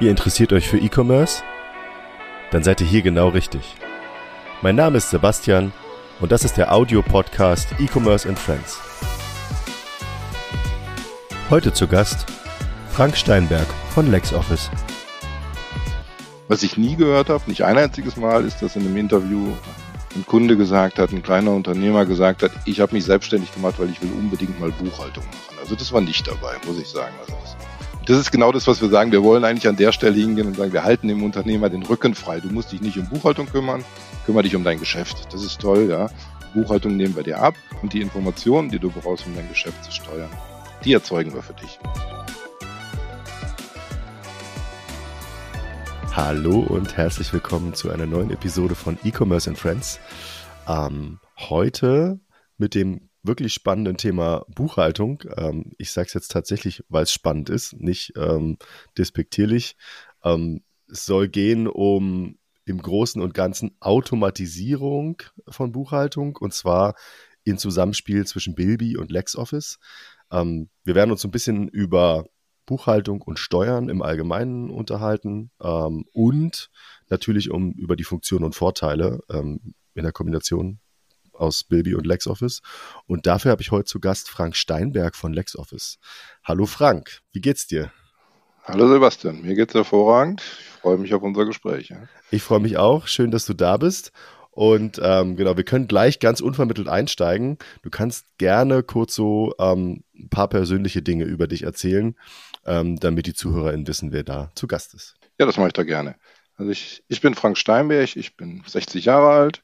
[0.00, 1.42] Ihr interessiert euch für E-Commerce?
[2.52, 3.74] Dann seid ihr hier genau richtig.
[4.62, 5.72] Mein Name ist Sebastian
[6.20, 8.78] und das ist der Audio-Podcast E-Commerce and Friends.
[11.50, 12.26] Heute zu Gast
[12.90, 14.70] Frank Steinberg von LexOffice.
[16.46, 19.52] Was ich nie gehört habe, nicht ein einziges Mal, ist, dass in einem Interview
[20.14, 23.90] ein Kunde gesagt hat, ein kleiner Unternehmer gesagt hat, ich habe mich selbstständig gemacht, weil
[23.90, 25.58] ich will unbedingt mal Buchhaltung machen.
[25.60, 27.14] Also das war nicht dabei, muss ich sagen.
[27.20, 27.67] Also das
[28.08, 29.12] das ist genau das, was wir sagen.
[29.12, 32.14] Wir wollen eigentlich an der Stelle hingehen und sagen, wir halten dem Unternehmer den Rücken
[32.14, 32.40] frei.
[32.40, 33.84] Du musst dich nicht um Buchhaltung kümmern,
[34.24, 35.26] kümmere dich um dein Geschäft.
[35.30, 36.08] Das ist toll, ja.
[36.54, 39.92] Buchhaltung nehmen wir dir ab und die Informationen, die du brauchst, um dein Geschäft zu
[39.92, 40.30] steuern,
[40.86, 41.78] die erzeugen wir für dich.
[46.14, 50.00] Hallo und herzlich willkommen zu einer neuen Episode von E-Commerce and Friends.
[50.66, 52.20] Ähm, heute
[52.56, 55.22] mit dem wirklich spannenden Thema Buchhaltung.
[55.36, 58.58] Ähm, ich sage es jetzt tatsächlich, weil es spannend ist, nicht ähm,
[58.96, 59.76] despektierlich.
[60.24, 66.94] Ähm, es soll gehen um im Großen und Ganzen Automatisierung von Buchhaltung und zwar
[67.44, 69.78] in Zusammenspiel zwischen Bilby und LexOffice.
[70.30, 72.26] Ähm, wir werden uns ein bisschen über
[72.66, 76.70] Buchhaltung und Steuern im Allgemeinen unterhalten ähm, und
[77.08, 80.80] natürlich um über die Funktionen und Vorteile ähm, in der Kombination
[81.38, 82.62] aus Bilby und LexOffice.
[83.06, 85.98] Und dafür habe ich heute zu Gast Frank Steinberg von LexOffice.
[86.44, 87.92] Hallo Frank, wie geht's dir?
[88.64, 90.42] Hallo Sebastian, mir geht's hervorragend.
[90.42, 91.88] Ich freue mich auf unser Gespräch.
[91.88, 92.02] Ja.
[92.30, 93.06] Ich freue mich auch.
[93.06, 94.12] Schön, dass du da bist.
[94.58, 97.58] Und ähm, genau, wir können gleich ganz unvermittelt einsteigen.
[97.82, 102.16] Du kannst gerne kurz so ähm, ein paar persönliche Dinge über dich erzählen,
[102.66, 105.14] ähm, damit die ZuhörerInnen wissen, wer da zu Gast ist.
[105.38, 106.16] Ja, das mache ich da gerne.
[106.56, 109.62] Also ich, ich bin Frank Steinberg, ich bin 60 Jahre alt,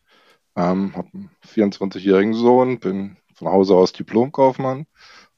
[0.57, 4.87] ähm, habe einen 24-jährigen Sohn, bin von Hause aus Diplomkaufmann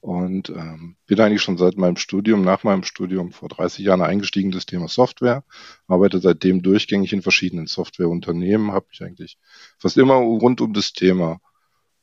[0.01, 4.49] und ähm, bin eigentlich schon seit meinem Studium, nach meinem Studium vor 30 Jahren eingestiegen
[4.49, 5.43] in das Thema Software,
[5.89, 9.39] arbeite seitdem durchgängig in verschiedenen Softwareunternehmen, habe mich eigentlich
[9.79, 11.41] fast immer rund um das Thema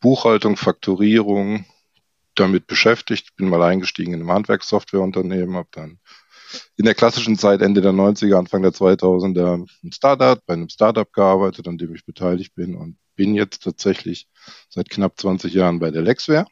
[0.01, 1.65] Buchhaltung, Fakturierung
[2.35, 5.99] damit beschäftigt, bin mal eingestiegen in einem Handwerkssoftwareunternehmen, habe dann
[6.75, 11.11] in der klassischen Zeit Ende der 90er, Anfang der 2000er ein Startup, bei einem Startup
[11.11, 14.27] gearbeitet, an dem ich beteiligt bin und bin jetzt tatsächlich
[14.69, 16.45] seit knapp 20 Jahren bei der Lexware.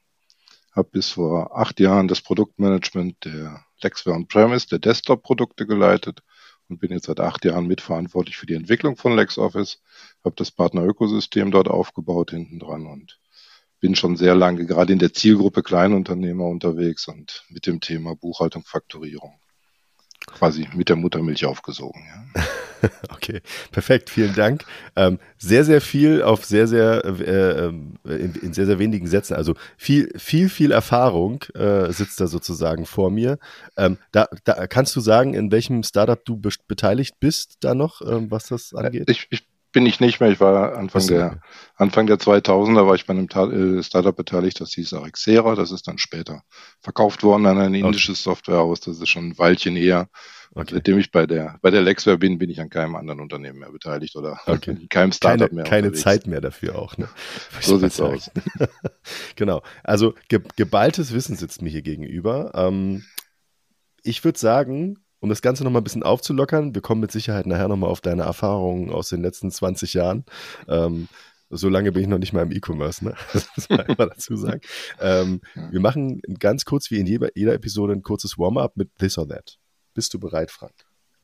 [0.73, 6.21] Habe bis vor acht Jahren das Produktmanagement der Lexware On-Premise, der Desktop-Produkte geleitet
[6.69, 9.81] und bin jetzt seit acht Jahren mitverantwortlich für die Entwicklung von LexOffice.
[10.23, 13.19] Habe das Partner-Ökosystem dort aufgebaut hinten dran und
[13.81, 18.63] bin schon sehr lange gerade in der Zielgruppe Kleinunternehmer unterwegs und mit dem Thema Buchhaltung,
[18.63, 19.40] Fakturierung
[20.27, 22.01] quasi mit der Muttermilch aufgesogen.
[22.35, 22.43] Ja.
[23.09, 24.65] Okay, perfekt, vielen Dank.
[24.95, 29.35] Ähm, sehr, sehr viel auf sehr, sehr, äh, ähm, in, in, sehr, sehr wenigen Sätzen.
[29.35, 33.37] Also viel, viel, viel Erfahrung äh, sitzt da sozusagen vor mir.
[33.77, 38.01] Ähm, da, da kannst du sagen, in welchem Startup du be beteiligt bist, da noch,
[38.01, 39.09] ähm, was das angeht?
[39.09, 40.31] Ich, ich bin ich nicht mehr.
[40.31, 41.41] Ich war Anfang der
[41.75, 45.55] Anfang der 2000er war ich bei einem äh, Startup beteiligt, das hieß Arixera.
[45.55, 46.43] Das ist dann später
[46.79, 48.35] verkauft worden an ein indisches okay.
[48.35, 48.81] Softwarehaus.
[48.81, 50.09] Das ist schon ein Weilchen eher.
[50.53, 50.75] Okay.
[50.75, 53.71] Seitdem ich bei der bei der Lexware bin, bin ich an keinem anderen Unternehmen mehr
[53.71, 54.71] beteiligt oder okay.
[54.71, 55.63] in keinem Startup keine, mehr.
[55.63, 56.03] Keine unterwegs.
[56.03, 56.97] Zeit mehr dafür auch.
[56.97, 57.07] Ne?
[57.61, 58.29] So sieht's aus.
[59.35, 59.61] genau.
[59.83, 62.51] Also ge geballtes Wissen sitzt mir hier gegenüber.
[62.53, 63.05] Ähm,
[64.03, 67.67] ich würde sagen, um das Ganze nochmal ein bisschen aufzulockern, wir kommen mit Sicherheit nachher
[67.67, 70.25] nochmal auf deine Erfahrungen aus den letzten 20 Jahren.
[70.67, 71.07] Ähm,
[71.51, 73.15] so lange bin ich noch nicht mal im E-Commerce, ne?
[73.33, 74.61] Das muss man immer dazu sagen.
[74.99, 79.17] Ähm, wir machen ganz kurz, wie in jeder, jeder Episode, ein kurzes Warm-up mit This
[79.17, 79.57] or That.
[79.93, 80.73] Bist du bereit, Frank?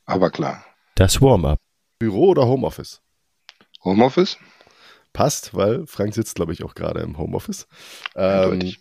[0.05, 0.63] Aber klar.
[0.95, 1.59] Das Warm-up.
[1.99, 3.01] Büro oder Homeoffice?
[3.83, 4.37] Homeoffice?
[5.11, 7.67] Passt, weil Frank sitzt, glaube ich, auch gerade im Homeoffice.
[8.15, 8.75] Ähm,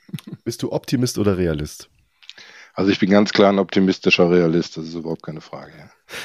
[0.45, 1.89] bist du Optimist oder Realist?
[2.77, 5.73] Also ich bin ganz klar ein optimistischer Realist, das ist überhaupt keine Frage.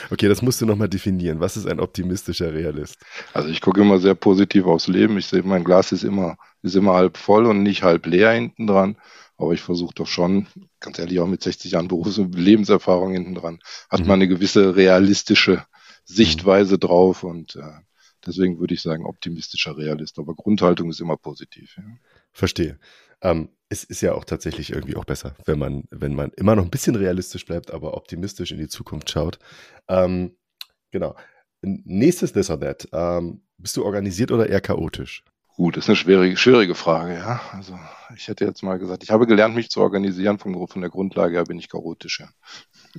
[0.10, 1.40] Okay, das musst du nochmal definieren.
[1.40, 2.98] Was ist ein optimistischer Realist?
[3.34, 5.18] Also ich gucke immer sehr positiv aufs Leben.
[5.18, 8.68] Ich sehe, mein Glas ist immer, ist immer halb voll und nicht halb leer hinten
[8.68, 8.98] dran.
[9.38, 10.46] Aber ich versuche doch schon,
[10.82, 14.08] ganz ehrlich, auch mit 60 Jahren Berufs- und Lebenserfahrung hinten dran, hat mhm.
[14.08, 15.66] man eine gewisse realistische
[16.04, 16.80] Sichtweise mhm.
[16.82, 17.80] drauf und äh,
[18.26, 20.20] deswegen würde ich sagen, optimistischer Realist.
[20.20, 21.78] Aber Grundhaltung ist immer positiv.
[21.78, 21.84] Ja.
[22.34, 22.78] Verstehe.
[23.22, 26.64] Ähm, es ist ja auch tatsächlich irgendwie auch besser, wenn man, wenn man immer noch
[26.64, 29.40] ein bisschen realistisch bleibt, aber optimistisch in die Zukunft schaut.
[29.88, 30.36] Ähm,
[30.92, 31.16] genau.
[31.62, 32.88] Nächstes This or That.
[32.92, 35.24] Ähm, bist du organisiert oder eher chaotisch?
[35.56, 37.42] Gut, das ist eine schwierige, schwierige Frage, ja.
[37.52, 37.78] Also
[38.16, 40.40] ich hätte jetzt mal gesagt, ich habe gelernt, mich zu organisieren.
[40.40, 42.30] Von, von der Grundlage her bin ich chaotisch, ja.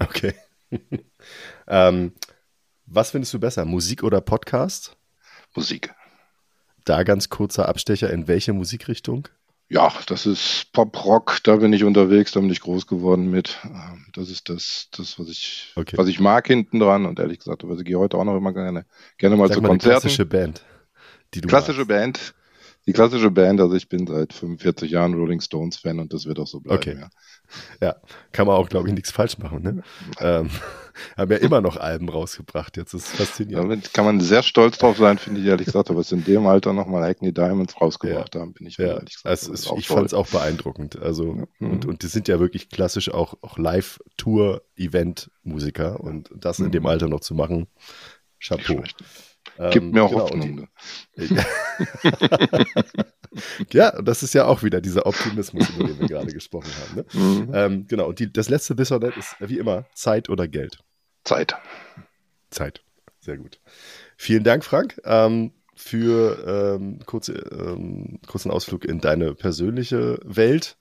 [0.00, 0.34] Okay.
[1.66, 2.12] ähm,
[2.86, 4.96] was findest du besser, Musik oder Podcast?
[5.54, 5.94] Musik.
[6.84, 9.28] Da ganz kurzer Abstecher, in welche Musikrichtung?
[9.72, 13.56] Ja, das ist Pop-Rock, da bin ich unterwegs, da bin ich groß geworden mit.
[13.64, 15.96] Ähm, das ist das, das was ich, okay.
[15.96, 18.52] was ich mag hinten dran und ehrlich gesagt, also ich gehe heute auch noch immer
[18.52, 18.84] gerne,
[19.16, 20.00] gerne mal Sag zu mal Konzerten.
[20.00, 20.62] klassische Band,
[21.40, 21.88] Klassische magst.
[21.88, 22.34] Band,
[22.86, 26.38] die klassische Band, also ich bin seit 45 Jahren Rolling Stones Fan und das wird
[26.38, 26.76] auch so bleiben.
[26.76, 26.98] Okay.
[27.00, 27.08] Ja,
[27.80, 27.96] ja.
[28.32, 29.62] kann man auch, glaube ich, nichts falsch machen.
[29.62, 29.82] Ne?
[30.20, 30.50] ähm,
[31.16, 33.70] haben ja immer noch Alben rausgebracht, jetzt ist es faszinierend.
[33.70, 36.46] Damit kann man sehr stolz drauf sein, finde ich ehrlich gesagt, aber es in dem
[36.46, 38.40] Alter nochmal Hackney Diamonds rausgebracht ja.
[38.40, 38.86] haben, bin ich ja.
[38.86, 39.26] ehrlich gesagt.
[39.26, 41.00] Also ist, ich fand es auch beeindruckend.
[41.00, 41.44] Also, ja.
[41.60, 41.90] und, mhm.
[41.90, 46.88] und die sind ja wirklich klassisch auch, auch Live-Tour-Event-Musiker und das in dem mhm.
[46.88, 47.68] Alter noch zu machen,
[48.40, 48.82] Chapeau.
[49.56, 50.68] Gibt ähm, mir auch genau, Hoffnung.
[51.16, 51.36] Die,
[53.76, 56.96] ja, das ist ja auch wieder dieser Optimismus, über den wir gerade gesprochen haben.
[56.96, 57.04] Ne?
[57.12, 57.50] Mhm.
[57.54, 60.78] Ähm, genau, und die, das letzte Wissernet ist wie immer Zeit oder Geld.
[61.24, 61.56] Zeit.
[62.50, 62.82] Zeit.
[63.20, 63.60] Sehr gut.
[64.16, 70.76] Vielen Dank, Frank, ähm, für ähm, kurze, ähm, kurzen Ausflug in deine persönliche Welt.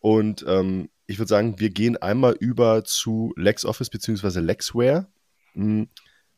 [0.00, 4.40] Und ähm, ich würde sagen, wir gehen einmal über zu LexOffice bzw.
[4.40, 5.06] Lexware.
[5.52, 5.88] Hm,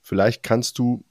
[0.01, 1.05] vielleicht kannst du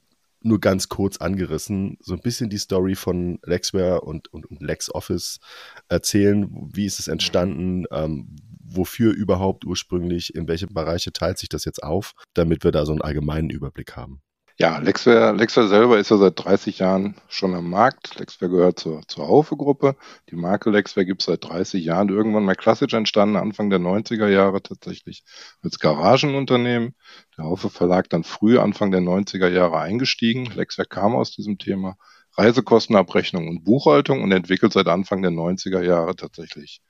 [0.44, 5.40] nur ganz kurz angerissen, so ein bisschen die Story von Lexware und, und, und LexOffice
[5.88, 6.48] erzählen.
[6.72, 7.84] Wie ist es entstanden?
[7.90, 10.34] Ähm, wofür überhaupt ursprünglich?
[10.34, 12.12] In welche Bereiche teilt sich das jetzt auf?
[12.34, 14.20] Damit wir da so einen allgemeinen Überblick haben.
[14.56, 18.16] Ja, Lexware, Lexware selber ist ja seit 30 Jahren schon am Markt.
[18.20, 19.96] Lexware gehört zur, zur Haufe-Gruppe.
[20.30, 22.08] Die Marke Lexware gibt es seit 30 Jahren.
[22.08, 25.24] Irgendwann mal klassisch entstanden, Anfang der 90er Jahre tatsächlich
[25.62, 26.94] als Garagenunternehmen.
[27.36, 30.46] Der Haufe Verlag dann früh, Anfang der 90er Jahre eingestiegen.
[30.46, 31.96] Lexware kam aus diesem Thema
[32.36, 36.80] Reisekostenabrechnung und Buchhaltung und entwickelt seit Anfang der 90er Jahre tatsächlich,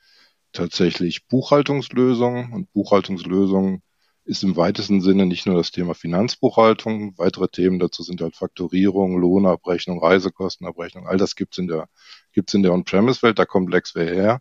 [0.53, 3.83] tatsächlich Buchhaltungslösungen und Buchhaltungslösungen
[4.25, 7.17] ist im weitesten Sinne nicht nur das Thema Finanzbuchhaltung.
[7.19, 11.06] Weitere Themen dazu sind halt Faktorierung, Lohnabrechnung, Reisekostenabrechnung.
[11.06, 11.88] All das gibt's in der,
[12.35, 13.38] in der On-Premise-Welt.
[13.38, 14.41] Da kommt Lexware her.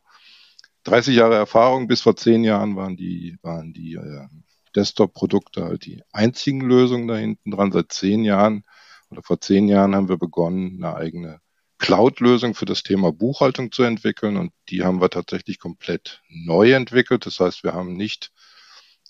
[0.83, 1.87] 30 Jahre Erfahrung.
[1.87, 4.27] Bis vor zehn Jahren waren die, waren die äh,
[4.75, 7.73] Desktop-Produkte halt die einzigen Lösungen da hinten dran.
[7.73, 8.63] Seit zehn Jahren
[9.09, 11.39] oder vor zehn Jahren haben wir begonnen, eine eigene
[11.77, 17.25] Cloud-Lösung für das Thema Buchhaltung zu entwickeln und die haben wir tatsächlich komplett neu entwickelt.
[17.25, 18.31] Das heißt, wir haben nicht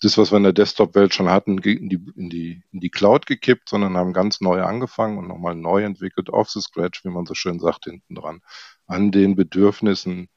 [0.02, 3.26] das, was wir in der Desktop-Welt schon hatten, in die, in, die, in die Cloud
[3.26, 7.26] gekippt, sondern haben ganz neu angefangen und nochmal neu entwickelt, off the scratch, wie man
[7.26, 8.40] so schön sagt, hinten dran,
[8.86, 10.28] an den Bedürfnissen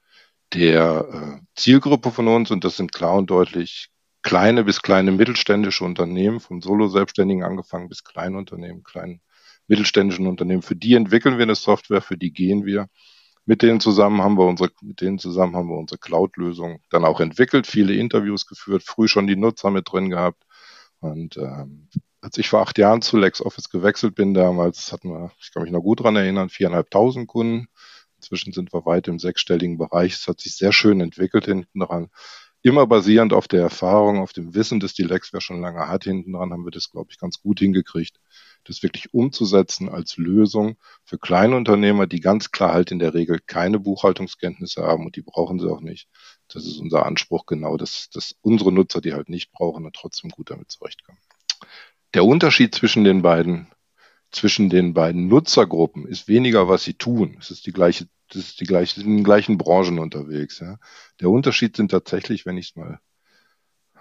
[0.54, 2.52] der äh, Zielgruppe von uns.
[2.52, 3.90] Und das sind klar und deutlich
[4.22, 9.22] kleine bis kleine mittelständische Unternehmen, vom Solo-Selbstständigen angefangen bis Kleinunternehmen, kleinen
[9.68, 10.62] mittelständischen Unternehmen.
[10.62, 12.88] Für die entwickeln wir eine Software, für die gehen wir.
[13.48, 17.22] Mit denen zusammen haben wir unsere, mit denen zusammen haben wir unsere Cloud-Lösung dann auch
[17.22, 20.44] entwickelt, viele Interviews geführt, früh schon die Nutzer mit drin gehabt.
[21.00, 21.88] Und ähm,
[22.20, 25.72] als ich vor acht Jahren zu LexOffice gewechselt bin, damals hatten wir, ich kann mich
[25.72, 27.70] noch gut dran erinnern, viereinhalbtausend Kunden.
[28.18, 30.16] Inzwischen sind wir weit im sechsstelligen Bereich.
[30.16, 32.10] Es hat sich sehr schön entwickelt hinten dran.
[32.64, 36.34] Immer basierend auf der Erfahrung, auf dem Wissen, das die Lexware schon lange hat hinten
[36.34, 38.20] dran, haben wir das, glaube ich, ganz gut hingekriegt
[38.68, 43.40] das wirklich umzusetzen als Lösung für kleine Unternehmer, die ganz klar halt in der Regel
[43.46, 46.08] keine Buchhaltungskenntnisse haben und die brauchen sie auch nicht.
[46.48, 50.30] Das ist unser Anspruch genau, dass, dass unsere Nutzer die halt nicht brauchen und trotzdem
[50.30, 51.20] gut damit zurechtkommen.
[52.14, 53.68] Der Unterschied zwischen den beiden
[54.32, 57.38] zwischen den beiden Nutzergruppen ist weniger, was sie tun.
[57.40, 60.60] Es ist die gleiche, das ist die gleiche, in den gleichen Branchen unterwegs.
[60.60, 60.80] Ja.
[61.22, 63.00] Der Unterschied sind tatsächlich, wenn ich es mal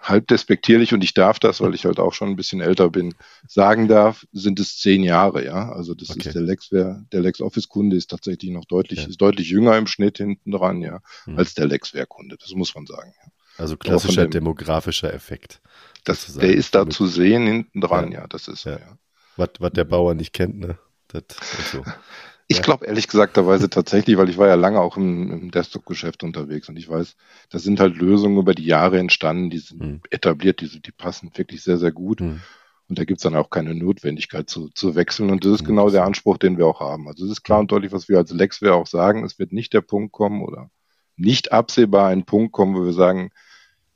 [0.03, 3.15] halb despektierlich und ich darf das, weil ich halt auch schon ein bisschen älter bin,
[3.49, 5.73] sagen darf, sind es zehn Jahre, ja.
[5.73, 6.29] Also das okay.
[6.29, 9.09] ist der Lexware, der LexOffice-Kunde ist tatsächlich noch deutlich, ja.
[9.09, 11.39] ist deutlich jünger im Schnitt hinten dran, ja, mhm.
[11.39, 12.37] als der Lexware-Kunde.
[12.39, 13.13] Das muss man sagen.
[13.23, 13.33] Ja.
[13.59, 15.61] Also klassischer dem, demografischer Effekt.
[16.05, 18.79] Das, der ist da zu sehen hinten dran, ja, ja das ist ja.
[18.79, 18.99] ja.
[19.37, 20.79] Was, was der Bauer nicht kennt, ne?
[21.09, 21.25] Das,
[21.73, 21.85] so.
[22.49, 26.69] Ich glaube ehrlich gesagterweise tatsächlich, weil ich war ja lange auch im, im Desktop-Geschäft unterwegs
[26.69, 27.17] und ich weiß,
[27.51, 30.01] da sind halt Lösungen über die Jahre entstanden, die sind mhm.
[30.11, 32.21] etabliert, die, die passen wirklich sehr, sehr gut.
[32.21, 32.41] Mhm.
[32.89, 35.31] Und da gibt's dann auch keine Notwendigkeit zu, zu wechseln.
[35.31, 35.67] Und das ist mhm.
[35.67, 37.09] genau der Anspruch, den wir auch haben.
[37.09, 39.25] Also es ist klar und deutlich, was wir als Lexware auch sagen.
[39.25, 40.71] Es wird nicht der Punkt kommen oder
[41.17, 43.31] nicht absehbar ein Punkt kommen, wo wir sagen,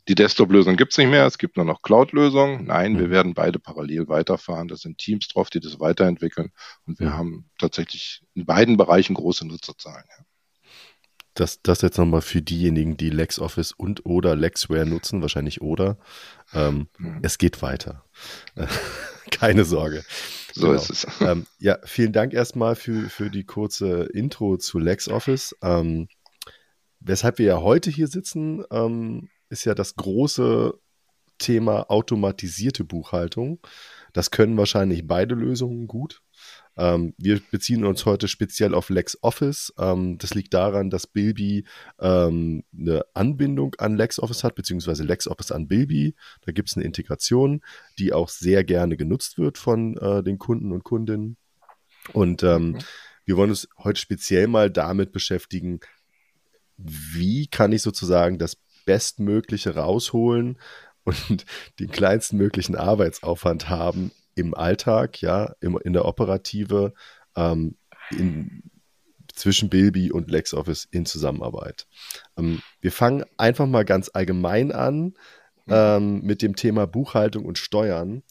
[0.09, 2.65] die Desktop-Lösung gibt es nicht mehr, es gibt nur noch Cloud-Lösungen.
[2.65, 3.11] Nein, wir mhm.
[3.11, 4.69] werden beide parallel weiterfahren.
[4.69, 6.51] Da sind Teams drauf, die das weiterentwickeln.
[6.87, 10.05] Und wir haben tatsächlich in beiden Bereichen große Nutzerzahlen.
[10.09, 10.25] Ja.
[11.35, 15.97] Das, das jetzt nochmal für diejenigen, die LexOffice und oder Lexware nutzen, wahrscheinlich oder.
[16.53, 17.21] Ähm, mhm.
[17.23, 18.05] Es geht weiter.
[19.31, 20.05] Keine Sorge.
[20.53, 20.75] So genau.
[20.75, 21.07] ist es.
[21.21, 25.57] Ähm, ja, vielen Dank erstmal für, für die kurze Intro zu LexOffice.
[25.63, 26.09] Ähm,
[26.99, 30.75] weshalb wir ja heute hier sitzen, ähm, ist ja das große
[31.41, 33.59] Thema automatisierte Buchhaltung.
[34.13, 36.23] Das können wahrscheinlich beide Lösungen gut.
[36.77, 39.73] Ähm, wir beziehen uns heute speziell auf LexOffice.
[39.79, 41.65] Ähm, das liegt daran, dass Bilby
[41.99, 46.15] ähm, eine Anbindung an LexOffice hat, beziehungsweise LexOffice an Bilby.
[46.43, 47.63] Da gibt es eine Integration,
[47.99, 51.37] die auch sehr gerne genutzt wird von äh, den Kunden und Kundinnen.
[52.13, 52.79] Und ähm, mhm.
[53.25, 55.81] wir wollen uns heute speziell mal damit beschäftigen,
[56.77, 58.57] wie kann ich sozusagen das
[58.91, 60.59] Bestmögliche rausholen
[61.05, 61.47] und
[61.79, 66.93] den kleinsten möglichen Arbeitsaufwand haben im Alltag, ja, im, in der Operative,
[67.37, 67.77] ähm,
[68.11, 68.65] in,
[69.33, 71.87] zwischen Bilby und LexOffice in Zusammenarbeit.
[72.37, 75.15] Ähm, wir fangen einfach mal ganz allgemein an mhm.
[75.69, 78.25] ähm, mit dem Thema Buchhaltung und Steuern.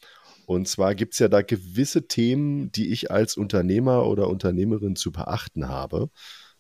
[0.46, 5.14] Und zwar gibt es ja da gewisse Themen, die ich als Unternehmer oder Unternehmerin zu
[5.14, 6.10] beachten habe.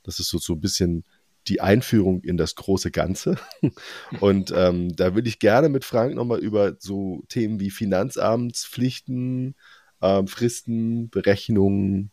[0.03, 1.03] Das ist so, so ein bisschen
[1.50, 3.38] die Einführung in das große Ganze.
[4.20, 9.56] Und ähm, da würde ich gerne mit Frank nochmal über so Themen wie Finanzamtspflichten,
[10.01, 12.12] ähm, Fristen, Berechnungen,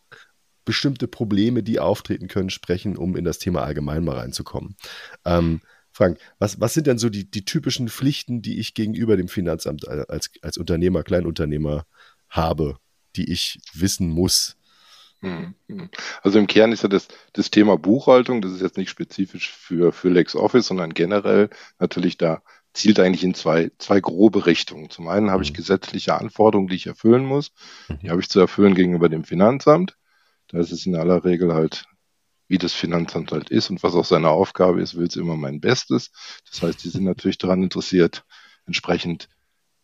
[0.65, 4.75] bestimmte Probleme, die auftreten können, sprechen, um in das Thema allgemein mal reinzukommen.
[5.23, 9.29] Ähm, Frank, was, was sind denn so die, die typischen Pflichten, die ich gegenüber dem
[9.29, 11.85] Finanzamt als, als Unternehmer, Kleinunternehmer
[12.29, 12.77] habe,
[13.15, 14.57] die ich wissen muss?
[15.21, 15.89] Hm, hm.
[16.21, 19.91] Also im Kern ist ja das, das Thema Buchhaltung, das ist jetzt nicht spezifisch für,
[19.91, 22.41] für LexOffice, sondern generell natürlich da
[22.73, 24.89] zielt eigentlich in zwei, zwei grobe Richtungen.
[24.89, 25.55] Zum einen habe ich mhm.
[25.55, 27.51] gesetzliche Anforderungen, die ich erfüllen muss.
[27.89, 28.11] Die mhm.
[28.11, 29.97] habe ich zu erfüllen gegenüber dem Finanzamt.
[30.49, 31.85] Da ist es in aller Regel halt,
[32.47, 35.59] wie das Finanzamt halt ist und was auch seine Aufgabe ist, will es immer mein
[35.59, 36.11] Bestes.
[36.49, 38.23] Das heißt, die sind natürlich daran interessiert,
[38.65, 39.27] entsprechend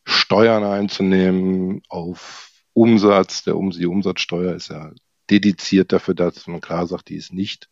[0.06, 3.44] Steuern einzunehmen auf Umsatz.
[3.44, 4.92] Der um die Umsatzsteuer ist ja
[5.34, 7.70] dediziert dafür, dass man klar sagt, die ist nicht.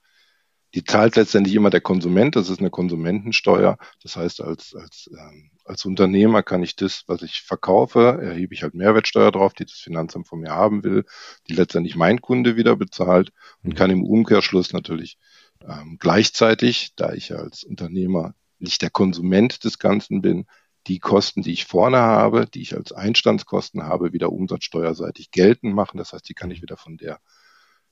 [0.73, 3.77] Die zahlt letztendlich immer der Konsument, das ist eine Konsumentensteuer.
[4.01, 8.63] Das heißt, als, als, ähm, als Unternehmer kann ich das, was ich verkaufe, erhebe ich
[8.63, 11.03] halt Mehrwertsteuer drauf, die das Finanzamt von mir haben will,
[11.49, 13.31] die letztendlich mein Kunde wieder bezahlt
[13.63, 15.17] und kann im Umkehrschluss natürlich
[15.67, 20.45] ähm, gleichzeitig, da ich als Unternehmer nicht der Konsument des Ganzen bin,
[20.87, 25.97] die Kosten, die ich vorne habe, die ich als Einstandskosten habe, wieder umsatzsteuerseitig geltend machen.
[25.97, 27.19] Das heißt, die kann ich wieder von der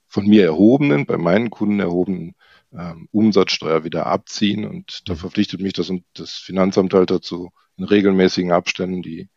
[0.09, 2.35] von mir erhobenen, bei meinen Kunden erhobenen
[2.73, 4.65] ähm, Umsatzsteuer wieder abziehen.
[4.65, 5.17] Und da mhm.
[5.17, 9.29] verpflichtet mich das, das Finanzamt halt dazu, in regelmäßigen Abständen die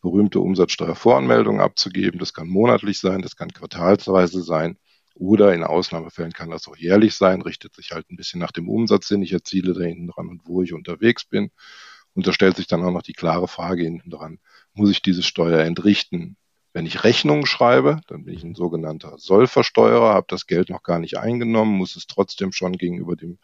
[0.00, 2.18] berühmte Umsatzsteuervoranmeldung abzugeben.
[2.18, 4.78] Das kann monatlich sein, das kann quartalsweise sein.
[5.14, 8.68] Oder in Ausnahmefällen kann das auch jährlich sein, richtet sich halt ein bisschen nach dem
[8.68, 11.50] Umsatz, den ich erziele da hinten dran und wo ich unterwegs bin.
[12.14, 14.38] Und da stellt sich dann auch noch die klare Frage hinten dran,
[14.72, 16.36] muss ich diese Steuer entrichten?
[16.72, 20.98] Wenn ich Rechnungen schreibe, dann bin ich ein sogenannter Sollversteuerer, habe das Geld noch gar
[20.98, 23.38] nicht eingenommen, muss es trotzdem schon gegenüber dem,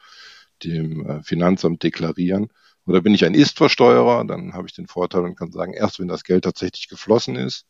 [0.65, 2.49] dem äh, Finanzamt deklarieren.
[2.87, 6.09] Oder bin ich ein Ist-Versteuerer, dann habe ich den Vorteil und kann sagen, erst wenn
[6.09, 7.67] das Geld tatsächlich geflossen ist,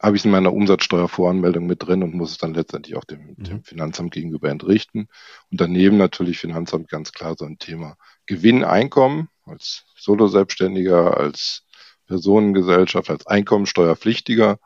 [0.00, 3.34] habe ich es in meiner Umsatzsteuervoranmeldung mit drin und muss es dann letztendlich auch dem,
[3.36, 3.44] mhm.
[3.44, 5.08] dem Finanzamt gegenüber entrichten.
[5.50, 11.64] Und daneben natürlich Finanzamt ganz klar so ein Thema Gewinn, Einkommen als Solo-Selbstständiger, als
[12.10, 14.58] Personengesellschaft, als Einkommensteuerpflichtiger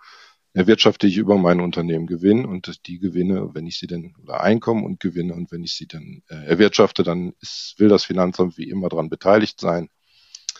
[0.54, 4.84] erwirtschafte ich über mein Unternehmen Gewinn und die Gewinne, wenn ich sie denn, oder Einkommen
[4.84, 8.70] und Gewinne und wenn ich sie dann äh, erwirtschafte, dann ist, will das Finanzamt wie
[8.70, 9.90] immer daran beteiligt sein.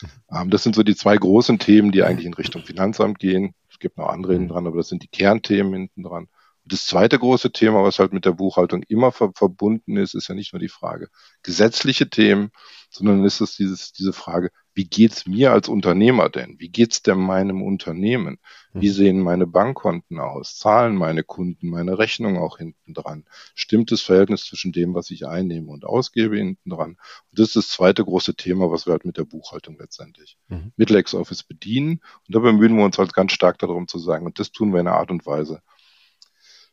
[0.01, 0.07] Mhm.
[0.31, 3.55] Ähm, das sind so die zwei großen Themen, die eigentlich in Richtung Finanzamt gehen.
[3.71, 6.27] Es gibt noch andere hinten dran, aber das sind die Kernthemen hinten dran.
[6.65, 10.35] Das zweite große Thema, was halt mit der Buchhaltung immer ver verbunden ist, ist ja
[10.35, 11.09] nicht nur die Frage
[11.43, 12.51] gesetzliche Themen,
[12.89, 16.55] sondern ist es dieses, diese Frage, wie geht's mir als Unternehmer denn?
[16.59, 18.39] Wie geht's denn meinem Unternehmen?
[18.73, 18.93] Wie mhm.
[18.93, 20.57] sehen meine Bankkonten aus?
[20.57, 23.25] Zahlen meine Kunden meine Rechnung auch hinten dran?
[23.53, 26.97] Stimmt das Verhältnis zwischen dem, was ich einnehme und ausgebe hinten dran?
[27.31, 30.73] Und das ist das zweite große Thema, was wir halt mit der Buchhaltung letztendlich mhm.
[30.75, 32.01] mit LexOffice bedienen.
[32.27, 34.81] Und da bemühen wir uns halt ganz stark darum zu sagen, und das tun wir
[34.81, 35.61] in einer Art und Weise,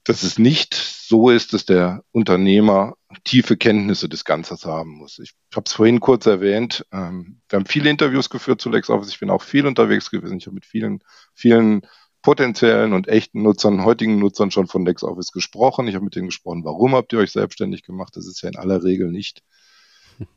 [0.05, 2.95] dass es nicht so ist, dass der Unternehmer
[3.25, 5.19] tiefe Kenntnisse des Ganzen haben muss.
[5.19, 6.87] Ich habe es vorhin kurz erwähnt.
[6.93, 9.11] Ähm, wir haben viele Interviews geführt zu LexOffice.
[9.11, 10.39] Ich bin auch viel unterwegs gewesen.
[10.39, 11.01] Ich habe mit vielen,
[11.35, 11.83] vielen
[12.23, 15.89] potenziellen und echten Nutzern, heutigen Nutzern schon von LexOffice gesprochen.
[15.89, 18.17] Ich habe mit denen gesprochen, warum habt ihr euch selbstständig gemacht?
[18.17, 19.43] Das ist ja in aller Regel nicht.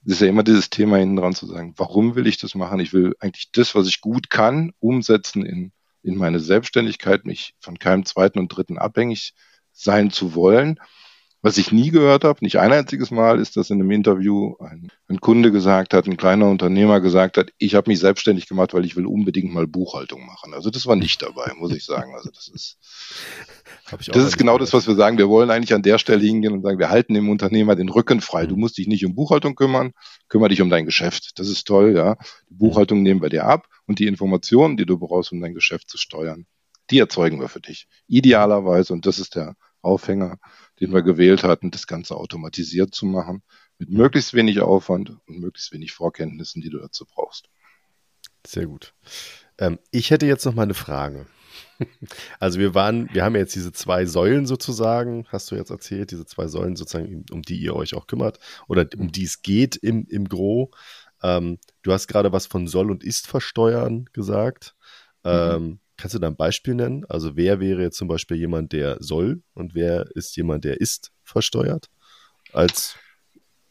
[0.05, 2.79] Es ist ja immer dieses Thema hinten dran zu sagen, warum will ich das machen?
[2.79, 7.77] Ich will eigentlich das, was ich gut kann, umsetzen in, in meine Selbstständigkeit, mich von
[7.77, 9.33] keinem zweiten und dritten abhängig
[9.75, 10.79] sein zu wollen.
[11.45, 14.89] Was ich nie gehört habe, nicht ein einziges Mal, ist, dass in einem Interview ein,
[15.07, 18.83] ein Kunde gesagt hat, ein kleiner Unternehmer gesagt hat, ich habe mich selbstständig gemacht, weil
[18.83, 20.55] ich will unbedingt mal Buchhaltung machen.
[20.55, 22.15] Also das war nicht dabei, muss ich sagen.
[22.15, 22.79] Also das ist,
[24.07, 25.19] das ist genau das, was wir sagen.
[25.19, 28.21] Wir wollen eigentlich an der Stelle hingehen und sagen, wir halten dem Unternehmer den Rücken
[28.21, 28.47] frei.
[28.47, 28.61] Du mhm.
[28.61, 29.91] musst dich nicht um Buchhaltung kümmern,
[30.29, 31.33] kümmere dich um dein Geschäft.
[31.37, 32.15] Das ist toll, ja.
[32.49, 35.91] Die Buchhaltung nehmen wir dir ab und die Informationen, die du brauchst, um dein Geschäft
[35.91, 36.47] zu steuern,
[36.89, 37.87] die erzeugen wir für dich.
[38.07, 39.55] Idealerweise, und das ist der
[39.85, 40.37] Aufhänger,
[40.79, 43.43] den wir gewählt hatten, das Ganze automatisiert zu machen,
[43.77, 47.49] mit möglichst wenig Aufwand und möglichst wenig Vorkenntnissen, die du dazu brauchst.
[48.45, 48.93] Sehr gut.
[49.57, 51.27] Ähm, ich hätte jetzt noch mal eine Frage.
[52.39, 56.25] Also wir waren, wir haben jetzt diese zwei Säulen sozusagen, hast du jetzt erzählt, diese
[56.25, 60.05] zwei Säulen sozusagen, um die ihr euch auch kümmert oder um die es geht im,
[60.07, 60.71] im Gro.
[61.23, 64.75] Ähm, du hast gerade was von soll und ist versteuern gesagt.
[65.23, 65.31] Mhm.
[65.31, 67.05] Ähm, kannst du da ein Beispiel nennen?
[67.09, 71.11] Also wer wäre jetzt zum Beispiel jemand, der soll und wer ist jemand, der ist
[71.23, 71.89] versteuert?
[72.53, 72.95] Als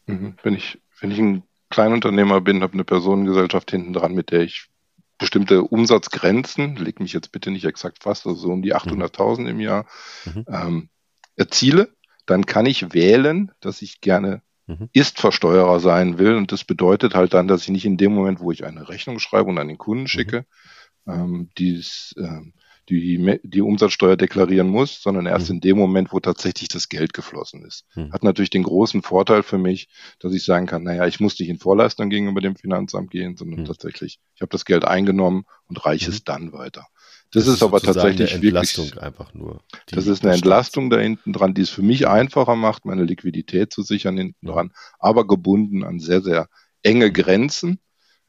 [0.07, 0.35] mhm.
[0.43, 4.67] wenn ich, wenn ich ein Kleinunternehmer bin, habe eine Personengesellschaft hinten dran, mit der ich
[5.17, 9.47] bestimmte Umsatzgrenzen, leg mich jetzt bitte nicht exakt fast, also so um die 800.000 mhm.
[9.47, 9.85] im Jahr,
[10.25, 10.45] mhm.
[10.47, 10.89] ähm,
[11.35, 11.89] erziele,
[12.25, 14.89] dann kann ich wählen, dass ich gerne mhm.
[14.93, 16.35] Ist-Versteuerer sein will.
[16.35, 19.19] Und das bedeutet halt dann, dass ich nicht in dem Moment, wo ich eine Rechnung
[19.19, 20.45] schreibe und an den Kunden schicke, mhm.
[21.07, 22.53] Ähm, dies, ähm,
[22.89, 25.55] die, die Umsatzsteuer deklarieren muss, sondern erst mhm.
[25.55, 27.85] in dem Moment, wo tatsächlich das Geld geflossen ist.
[27.95, 28.11] Mhm.
[28.13, 29.87] Hat natürlich den großen Vorteil für mich,
[30.19, 33.61] dass ich sagen kann, naja, ich muss nicht in Vorleistung gegenüber dem Finanzamt gehen, sondern
[33.61, 33.65] mhm.
[33.65, 36.25] tatsächlich, ich habe das Geld eingenommen und reiche es mhm.
[36.25, 36.85] dann weiter.
[37.31, 39.61] Das, das ist, aber tatsächlich eine Entlastung wirklich, einfach nur.
[39.87, 43.73] Das ist eine Entlastung da hinten dran, die es für mich einfacher macht, meine Liquidität
[43.73, 46.47] zu sichern hinten dran, aber gebunden an sehr, sehr
[46.83, 47.79] enge Grenzen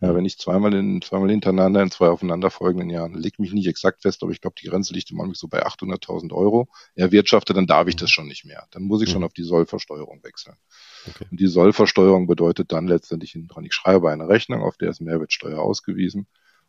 [0.00, 4.02] ja, wenn ich zweimal, in, zweimal hintereinander in zwei aufeinanderfolgenden Jahren, leg mich nicht exakt
[4.02, 7.66] fest, aber ich glaube, die Grenze liegt im Augenblick so bei 800.000 Euro, erwirtschafte, dann
[7.66, 8.66] darf ich das schon nicht mehr.
[8.72, 10.56] Dann muss ich schon auf die Sollversteuerung wechseln.
[11.08, 11.24] Okay.
[11.30, 15.00] Und die Sollversteuerung bedeutet dann letztendlich hinten dran, ich schreibe eine Rechnung, auf der ist
[15.00, 16.26] Mehrwertsteuer ausgewiesen.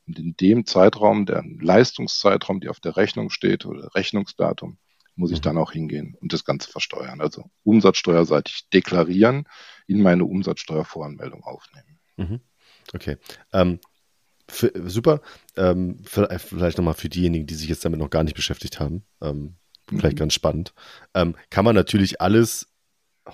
[0.08, 4.78] Und in dem Zeitraum, der Leistungszeitraum, die auf der Rechnung steht oder Rechnungsdatum,
[5.18, 5.44] muss ich mhm.
[5.44, 7.20] dann auch hingehen und das Ganze versteuern.
[7.20, 9.50] Also umsatzsteuerseitig deklarieren,
[9.86, 12.00] in meine Umsatzsteuervoranmeldung aufnehmen.
[12.16, 12.40] Mhm.
[12.94, 13.18] Okay.
[13.54, 13.80] Ähm,
[14.50, 15.22] für, super.
[15.56, 19.04] Ähm, vielleicht nochmal für diejenigen, die sich jetzt damit noch gar nicht beschäftigt haben.
[19.22, 19.56] Ähm,
[19.90, 20.20] vielleicht mhm.
[20.20, 20.74] ganz spannend.
[21.14, 22.68] Ähm, kann man natürlich alles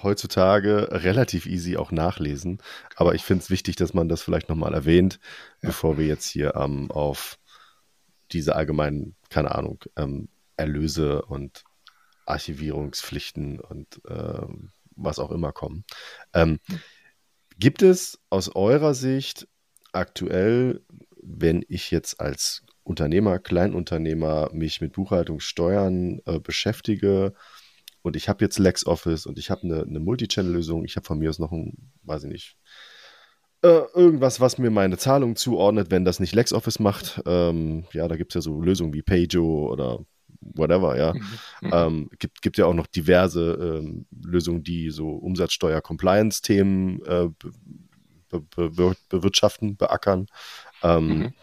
[0.01, 2.59] heutzutage relativ easy auch nachlesen.
[2.95, 5.19] Aber ich finde es wichtig, dass man das vielleicht nochmal erwähnt,
[5.61, 5.69] ja.
[5.69, 7.37] bevor wir jetzt hier ähm, auf
[8.31, 11.63] diese allgemeinen, keine Ahnung, ähm, Erlöse und
[12.25, 15.85] Archivierungspflichten und ähm, was auch immer kommen.
[16.33, 16.79] Ähm, mhm.
[17.59, 19.47] Gibt es aus eurer Sicht
[19.91, 20.81] aktuell,
[21.21, 27.33] wenn ich jetzt als Unternehmer, Kleinunternehmer mich mit Buchhaltungssteuern äh, beschäftige
[28.01, 31.29] und ich habe jetzt LexOffice und ich habe eine, eine Multichannel-Lösung, ich habe von mir
[31.29, 32.57] aus noch ein, weiß ich nicht,
[33.61, 37.21] äh, irgendwas, was mir meine Zahlung zuordnet, wenn das nicht LexOffice macht.
[37.25, 40.05] Ähm, ja, da gibt es ja so Lösungen wie Payo oder
[40.55, 41.13] whatever, ja.
[41.61, 41.71] Mhm.
[41.71, 47.29] Ähm, gibt, gibt ja auch noch diverse ähm, Lösungen, die so Umsatzsteuer-Compliance-Themen äh,
[48.29, 50.27] be be bewirtschaften, beackern.
[50.81, 51.33] Ähm, mhm.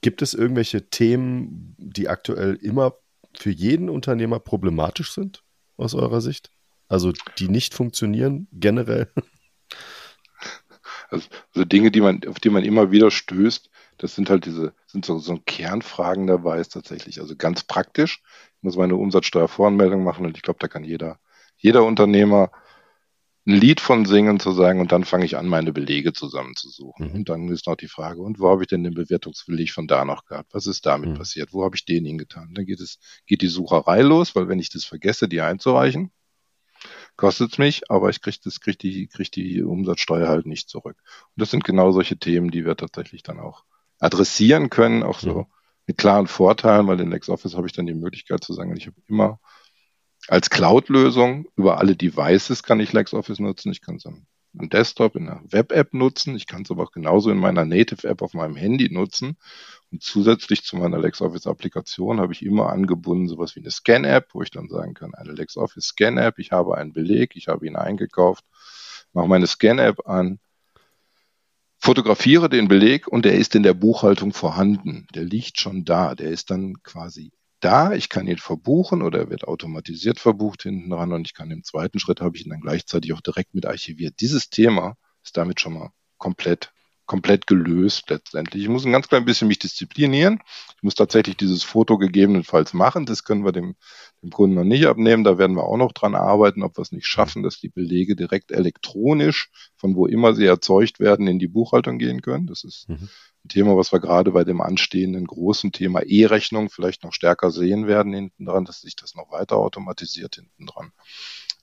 [0.00, 2.94] Gibt es irgendwelche Themen, die aktuell immer
[3.36, 5.42] für jeden Unternehmer problematisch sind,
[5.76, 6.50] aus eurer Sicht?
[6.88, 9.10] Also die nicht funktionieren generell?
[11.10, 13.67] Also, also Dinge, die man, auf die man immer wieder stößt,
[13.98, 18.22] das sind halt diese, sind so, so Kernfragen dabei, ist tatsächlich, also ganz praktisch.
[18.56, 21.18] Ich muss meine Umsatzsteuervoranmeldung machen und ich glaube, da kann jeder,
[21.56, 22.50] jeder Unternehmer
[23.46, 27.08] ein Lied von singen zu sagen und dann fange ich an, meine Belege zusammenzusuchen.
[27.08, 27.14] Mhm.
[27.14, 30.04] Und dann ist noch die Frage, und wo habe ich denn den Bewertungsbeleg von da
[30.04, 30.52] noch gehabt?
[30.52, 31.14] Was ist damit mhm.
[31.14, 31.52] passiert?
[31.52, 32.52] Wo habe ich den hingetan?
[32.52, 36.12] Dann geht es, geht die Sucherei los, weil wenn ich das vergesse, die einzureichen,
[37.16, 40.98] kostet es mich, aber ich kriege das, krieg die, krieg die Umsatzsteuer halt nicht zurück.
[41.34, 43.64] Und das sind genau solche Themen, die wir tatsächlich dann auch
[43.98, 45.46] adressieren können, auch so
[45.86, 48.96] mit klaren Vorteilen, weil in LexOffice habe ich dann die Möglichkeit zu sagen, ich habe
[49.06, 49.40] immer
[50.28, 53.72] als Cloud-Lösung über alle Devices kann ich LexOffice nutzen.
[53.72, 56.36] Ich kann es am Desktop in einer Web-App nutzen.
[56.36, 59.38] Ich kann es aber auch genauso in meiner Native-App auf meinem Handy nutzen.
[59.90, 64.50] Und zusätzlich zu meiner LexOffice-Applikation habe ich immer angebunden sowas wie eine Scan-App, wo ich
[64.50, 68.44] dann sagen kann, eine LexOffice Scan-App, ich habe einen Beleg, ich habe ihn eingekauft,
[69.12, 70.40] mache meine Scan-App an,
[71.78, 75.06] fotografiere den Beleg und der ist in der Buchhaltung vorhanden.
[75.14, 76.14] Der liegt schon da.
[76.14, 77.92] Der ist dann quasi da.
[77.92, 81.64] Ich kann ihn verbuchen oder er wird automatisiert verbucht hinten dran und ich kann im
[81.64, 84.14] zweiten Schritt habe ich ihn dann gleichzeitig auch direkt mit archiviert.
[84.20, 86.72] Dieses Thema ist damit schon mal komplett
[87.08, 88.62] komplett gelöst letztendlich.
[88.62, 90.40] Ich muss ein ganz klein bisschen mich disziplinieren.
[90.76, 93.06] Ich muss tatsächlich dieses Foto gegebenenfalls machen.
[93.06, 93.74] Das können wir dem,
[94.22, 95.24] dem Kunden noch nicht abnehmen.
[95.24, 98.14] Da werden wir auch noch dran arbeiten, ob wir es nicht schaffen, dass die Belege
[98.14, 102.46] direkt elektronisch, von wo immer sie erzeugt werden, in die Buchhaltung gehen können.
[102.46, 103.08] Das ist mhm.
[103.44, 107.86] ein Thema, was wir gerade bei dem anstehenden großen Thema E-Rechnung vielleicht noch stärker sehen
[107.86, 110.92] werden hinten dran, dass sich das noch weiter automatisiert hinten dran.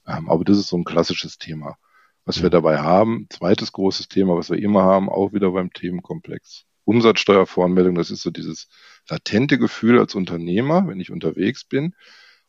[0.07, 1.77] Ähm, aber das ist so ein klassisches Thema
[2.25, 3.27] was wir dabei haben.
[3.29, 8.29] Zweites großes Thema, was wir immer haben, auch wieder beim Themenkomplex Umsatzsteuervoranmeldung, das ist so
[8.29, 8.67] dieses
[9.09, 11.95] latente Gefühl als Unternehmer, wenn ich unterwegs bin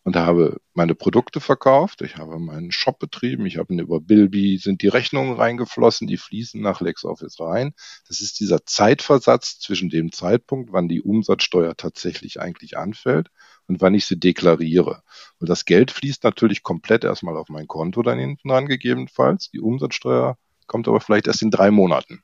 [0.07, 4.83] und habe meine Produkte verkauft, ich habe meinen Shop betrieben, ich habe über Bilby sind
[4.83, 7.73] die Rechnungen reingeflossen, die fließen nach LexOffice rein.
[8.07, 13.31] Das ist dieser Zeitversatz zwischen dem Zeitpunkt, wann die Umsatzsteuer tatsächlich eigentlich anfällt
[13.69, 15.03] und wann ich sie deklariere.
[15.39, 19.51] Und das Geld fließt natürlich komplett erstmal auf mein Konto dann hinten dran gegebenenfalls.
[19.51, 22.23] Die Umsatzsteuer kommt aber vielleicht erst in drei Monaten.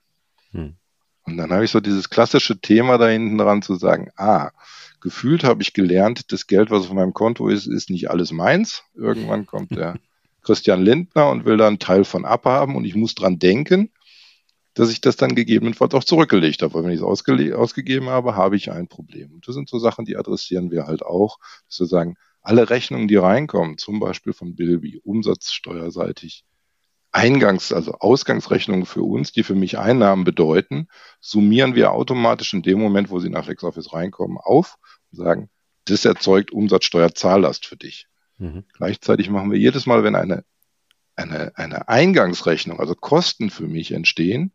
[0.53, 0.77] Hm.
[1.25, 4.51] Und dann habe ich so dieses klassische Thema da hinten dran zu sagen, ah,
[5.01, 8.83] gefühlt habe ich gelernt, das Geld, was auf meinem Konto ist, ist nicht alles meins.
[8.95, 9.99] Irgendwann kommt der
[10.43, 13.91] Christian Lindner und will da einen Teil von abhaben und ich muss dran denken,
[14.75, 16.75] dass ich das dann gegebenenfalls auch zurückgelegt habe.
[16.75, 19.33] Weil wenn ich es ausge ausgegeben habe, habe ich ein Problem.
[19.33, 23.09] Und das sind so Sachen, die adressieren wir halt auch, dass wir sagen, alle Rechnungen,
[23.09, 26.45] die reinkommen, zum Beispiel von Bilby, umsatzsteuerseitig,
[27.13, 30.89] Eingangs-, also Ausgangsrechnungen für uns, die für mich Einnahmen bedeuten,
[31.21, 34.79] summieren wir automatisch in dem Moment, wo sie nach LexOffice reinkommen, auf
[35.13, 35.51] und sagen,
[35.85, 38.09] das erzeugt Umsatzsteuerzahllast für dich.
[38.39, 38.65] Mhm.
[38.73, 40.45] Gleichzeitig machen wir jedes Mal, wenn eine,
[41.15, 44.53] eine, eine Eingangsrechnung, also Kosten für mich entstehen,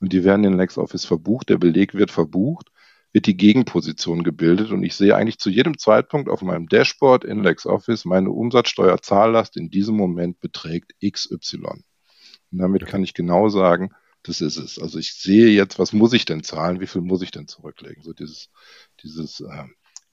[0.00, 2.70] und die werden in LexOffice verbucht, der Beleg wird verbucht,
[3.12, 7.42] wird die Gegenposition gebildet und ich sehe eigentlich zu jedem Zeitpunkt auf meinem Dashboard in
[7.42, 11.58] LexOffice, meine Umsatzsteuerzahllast in diesem Moment beträgt XY.
[12.50, 13.90] Und damit kann ich genau sagen,
[14.24, 14.78] das ist es.
[14.78, 18.02] Also ich sehe jetzt, was muss ich denn zahlen, wie viel muss ich denn zurücklegen?
[18.02, 18.50] So dieses,
[19.02, 19.64] dieses äh,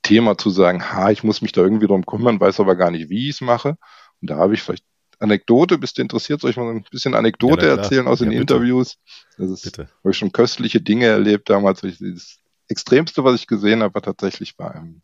[0.04, 3.10] Thema zu sagen, ha, ich muss mich da irgendwie drum kümmern, weiß aber gar nicht,
[3.10, 3.78] wie ich es mache.
[4.22, 4.86] Und da habe ich vielleicht
[5.22, 6.42] Anekdote, bist du interessiert?
[6.42, 8.56] Soll ich mal ein bisschen Anekdote ja, erzählen aus ja, den bitte.
[8.56, 8.98] Interviews?
[9.38, 13.94] Das ist, habe ich schon köstliche Dinge erlebt damals, dieses Extremste, was ich gesehen habe,
[13.94, 15.02] war tatsächlich bei einem,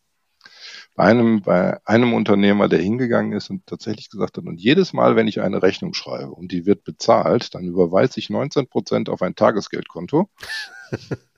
[0.96, 5.16] bei einem, bei einem Unternehmer, der hingegangen ist und tatsächlich gesagt hat, und jedes Mal,
[5.16, 9.22] wenn ich eine Rechnung schreibe und die wird bezahlt, dann überweise ich 19 Prozent auf
[9.22, 10.30] ein Tagesgeldkonto.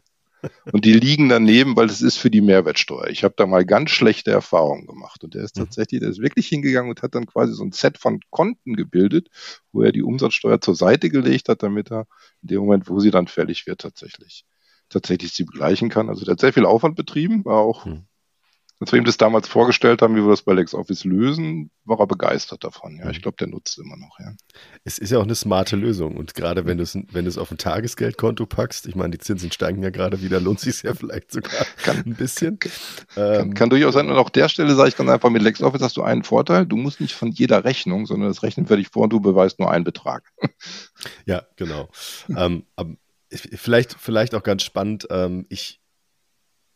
[0.71, 3.07] und die liegen daneben, weil es ist für die Mehrwertsteuer.
[3.07, 5.23] Ich habe da mal ganz schlechte Erfahrungen gemacht.
[5.23, 5.61] Und der ist mhm.
[5.61, 9.29] tatsächlich, der ist wirklich hingegangen und hat dann quasi so ein Set von Konten gebildet,
[9.71, 12.07] wo er die Umsatzsteuer zur Seite gelegt hat, damit er
[12.41, 14.45] in dem Moment, wo sie dann fällig wird, tatsächlich
[14.89, 16.09] tatsächlich sie begleichen kann.
[16.09, 18.05] Also der hat sehr viel Aufwand betrieben, war auch, hm.
[18.79, 22.07] Als wir ihm das damals vorgestellt haben, wie wir das bei LexOffice lösen, war er
[22.07, 22.97] begeistert davon.
[22.97, 23.23] Ja, ich hm.
[23.23, 24.17] glaube, der nutzt immer noch.
[24.19, 24.33] Ja.
[24.85, 27.37] Es ist ja auch eine smarte Lösung und gerade wenn du es wenn du es
[27.37, 30.93] auf ein Tagesgeldkonto packst, ich meine, die Zinsen steigen ja gerade wieder, lohnt sich ja
[30.93, 32.59] vielleicht sogar kann, ein bisschen.
[32.59, 32.71] Kann,
[33.17, 34.09] ähm, kann, durchaus sein.
[34.09, 36.77] Und auch der Stelle sage ich ganz einfach, mit LexOffice hast du einen Vorteil, du
[36.77, 39.83] musst nicht von jeder Rechnung, sondern das rechnen dich vor und du beweist nur einen
[39.83, 40.31] Betrag.
[41.25, 41.89] Ja, genau.
[42.35, 42.63] ähm,
[43.31, 45.78] vielleicht, vielleicht auch ganz spannend, ähm, ich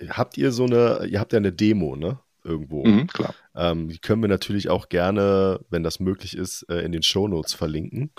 [0.10, 2.20] habt ihr so eine, ihr habt ja eine Demo, ne?
[2.46, 2.86] Irgendwo.
[2.86, 3.34] Mhm, klar.
[3.56, 7.28] Ähm, die können wir natürlich auch gerne, wenn das möglich ist, äh, in den Show
[7.30, 8.12] Notes verlinken.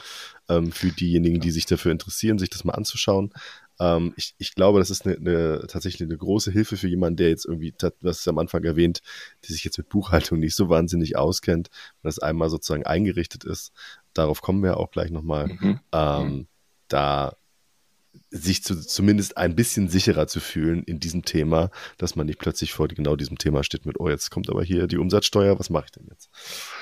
[0.48, 3.34] Ähm, für diejenigen, die sich dafür interessieren, sich das mal anzuschauen.
[3.78, 7.28] Ähm, ich, ich, glaube, das ist eine, eine, tatsächlich eine große Hilfe für jemanden, der
[7.28, 9.02] jetzt irgendwie, was ist am Anfang erwähnt,
[9.44, 11.68] die sich jetzt mit Buchhaltung nicht so wahnsinnig auskennt,
[12.00, 13.72] wenn das einmal sozusagen eingerichtet ist.
[14.14, 15.48] Darauf kommen wir auch gleich nochmal.
[15.48, 15.80] Mhm.
[15.92, 16.46] Ähm.
[16.88, 17.36] Da
[18.34, 22.72] sich zu, zumindest ein bisschen sicherer zu fühlen in diesem Thema, dass man nicht plötzlich
[22.72, 25.84] vor genau diesem Thema steht mit, oh, jetzt kommt aber hier die Umsatzsteuer, was mache
[25.86, 26.30] ich denn jetzt?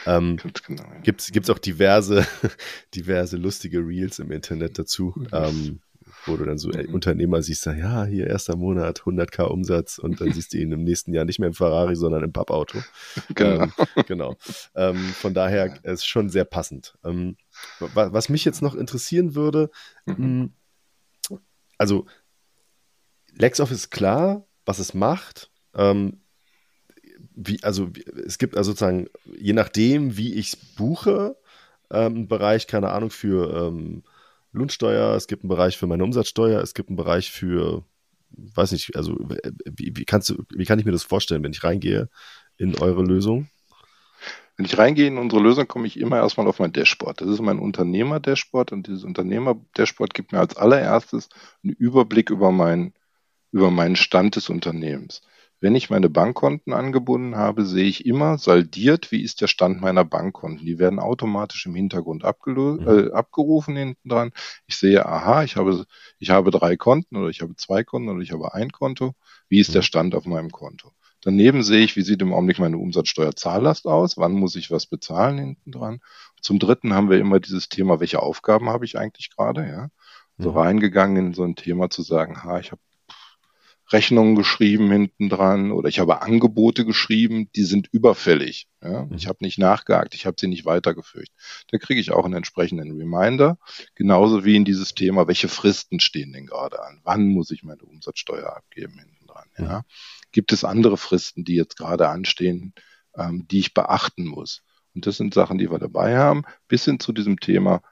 [0.06, 1.00] Ähm, genau, ja.
[1.02, 2.26] Gibt es auch diverse,
[2.94, 5.28] diverse lustige Reels im Internet dazu, mhm.
[5.32, 5.80] ähm,
[6.24, 6.94] wo du dann so mhm.
[6.94, 11.12] Unternehmer siehst, ja, hier erster Monat, 100k Umsatz und dann siehst du ihn im nächsten
[11.12, 12.78] Jahr nicht mehr im Ferrari, sondern im Pappauto.
[13.34, 13.64] Genau.
[13.64, 13.70] Ähm,
[14.06, 14.36] genau.
[14.74, 16.94] Ähm, von daher ist schon sehr passend.
[17.04, 17.36] Ähm,
[17.78, 19.70] was mich jetzt noch interessieren würde,
[20.06, 20.52] mhm.
[21.78, 22.06] Also
[23.34, 25.50] LexOffice ist klar, was es macht.
[25.74, 26.20] Ähm,
[27.34, 27.90] wie, also
[28.26, 31.36] es gibt also sozusagen, je nachdem, wie ich es buche,
[31.90, 34.02] ähm, einen Bereich, keine Ahnung, für ähm,
[34.52, 37.84] Lohnsteuer, es gibt einen Bereich für meine Umsatzsteuer, es gibt einen Bereich für,
[38.30, 39.16] weiß nicht, also
[39.64, 42.08] wie, wie kannst du, wie kann ich mir das vorstellen, wenn ich reingehe
[42.58, 43.48] in eure Lösung?
[44.56, 47.20] Wenn ich reingehe in unsere Lösung, komme ich immer erstmal auf mein Dashboard.
[47.20, 51.30] Das ist mein Unternehmer-Dashboard und dieses Unternehmer-Dashboard gibt mir als allererstes
[51.64, 52.92] einen Überblick über, mein,
[53.50, 55.22] über meinen Stand des Unternehmens.
[55.62, 60.04] Wenn ich meine Bankkonten angebunden habe, sehe ich immer saldiert, wie ist der Stand meiner
[60.04, 60.66] Bankkonten.
[60.66, 62.88] Die werden automatisch im Hintergrund mhm.
[62.88, 64.32] äh, abgerufen hinten dran.
[64.66, 65.86] Ich sehe, aha, ich habe,
[66.18, 69.14] ich habe drei Konten oder ich habe zwei Konten oder ich habe ein Konto.
[69.48, 69.86] Wie ist der mhm.
[69.86, 70.90] Stand auf meinem Konto?
[71.22, 75.38] Daneben sehe ich, wie sieht im Augenblick meine Umsatzsteuerzahllast aus, wann muss ich was bezahlen
[75.38, 76.00] hinten dran.
[76.40, 79.88] Zum Dritten haben wir immer dieses Thema, welche Aufgaben habe ich eigentlich gerade, ja.
[80.38, 80.58] So mhm.
[80.58, 82.80] reingegangen in so ein Thema zu sagen, ha, ich habe
[83.92, 88.68] Rechnungen geschrieben hinten dran oder ich habe Angebote geschrieben, die sind überfällig.
[88.82, 89.04] Ja?
[89.04, 89.14] Mhm.
[89.14, 91.28] Ich habe nicht nachgehakt, ich habe sie nicht weitergeführt.
[91.70, 93.58] Da kriege ich auch einen entsprechenden Reminder,
[93.94, 97.00] genauso wie in dieses Thema, welche Fristen stehen denn gerade an?
[97.04, 99.48] Wann muss ich meine Umsatzsteuer abgeben hinten dran?
[99.58, 99.82] Ja?
[100.32, 102.74] Gibt es andere Fristen, die jetzt gerade anstehen,
[103.16, 104.62] ähm, die ich beachten muss?
[104.94, 107.82] Und das sind Sachen, die wir dabei haben, bis hin zu diesem Thema,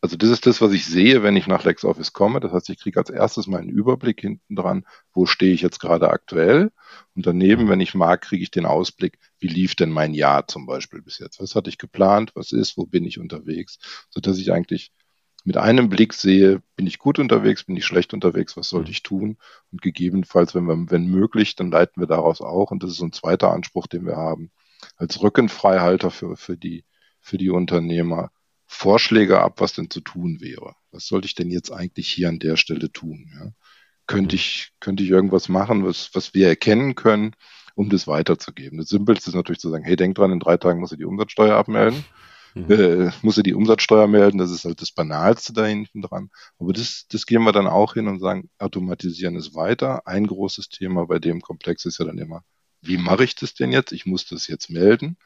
[0.00, 2.38] also das ist das, was ich sehe, wenn ich nach LexOffice komme.
[2.38, 5.80] Das heißt, ich kriege als erstes mal einen Überblick hinten dran, wo stehe ich jetzt
[5.80, 6.70] gerade aktuell.
[7.16, 10.66] Und daneben, wenn ich mag, kriege ich den Ausblick, wie lief denn mein Jahr zum
[10.66, 11.40] Beispiel bis jetzt?
[11.40, 12.30] Was hatte ich geplant?
[12.34, 12.76] Was ist?
[12.76, 13.78] Wo bin ich unterwegs?
[14.10, 14.92] Sodass ich eigentlich
[15.48, 19.02] mit einem Blick sehe, bin ich gut unterwegs, bin ich schlecht unterwegs, was sollte ich
[19.02, 19.38] tun?
[19.72, 23.06] Und gegebenenfalls, wenn wir, wenn möglich, dann leiten wir daraus auch, und das ist so
[23.06, 24.50] ein zweiter Anspruch, den wir haben,
[24.96, 26.84] als Rückenfreihalter für, für die,
[27.22, 28.30] für die Unternehmer,
[28.66, 30.74] Vorschläge ab, was denn zu tun wäre.
[30.90, 33.30] Was sollte ich denn jetzt eigentlich hier an der Stelle tun?
[33.32, 33.52] Ja?
[34.06, 34.40] Könnte mhm.
[34.40, 37.34] ich, könnte ich irgendwas machen, was, was wir erkennen können,
[37.74, 38.76] um das weiterzugeben?
[38.76, 41.06] Das Simpelste ist natürlich zu sagen, hey, denk dran, in drei Tagen muss ich die
[41.06, 42.04] Umsatzsteuer abmelden.
[42.66, 42.72] Mhm.
[42.72, 46.30] Äh, muss er die Umsatzsteuer melden, das ist halt das Banalste da hinten dran.
[46.58, 50.06] Aber das, das gehen wir dann auch hin und sagen, automatisieren ist weiter.
[50.06, 52.42] Ein großes Thema bei dem Komplex ist ja dann immer,
[52.80, 53.92] wie mache ich das denn jetzt?
[53.92, 55.16] Ich muss das jetzt melden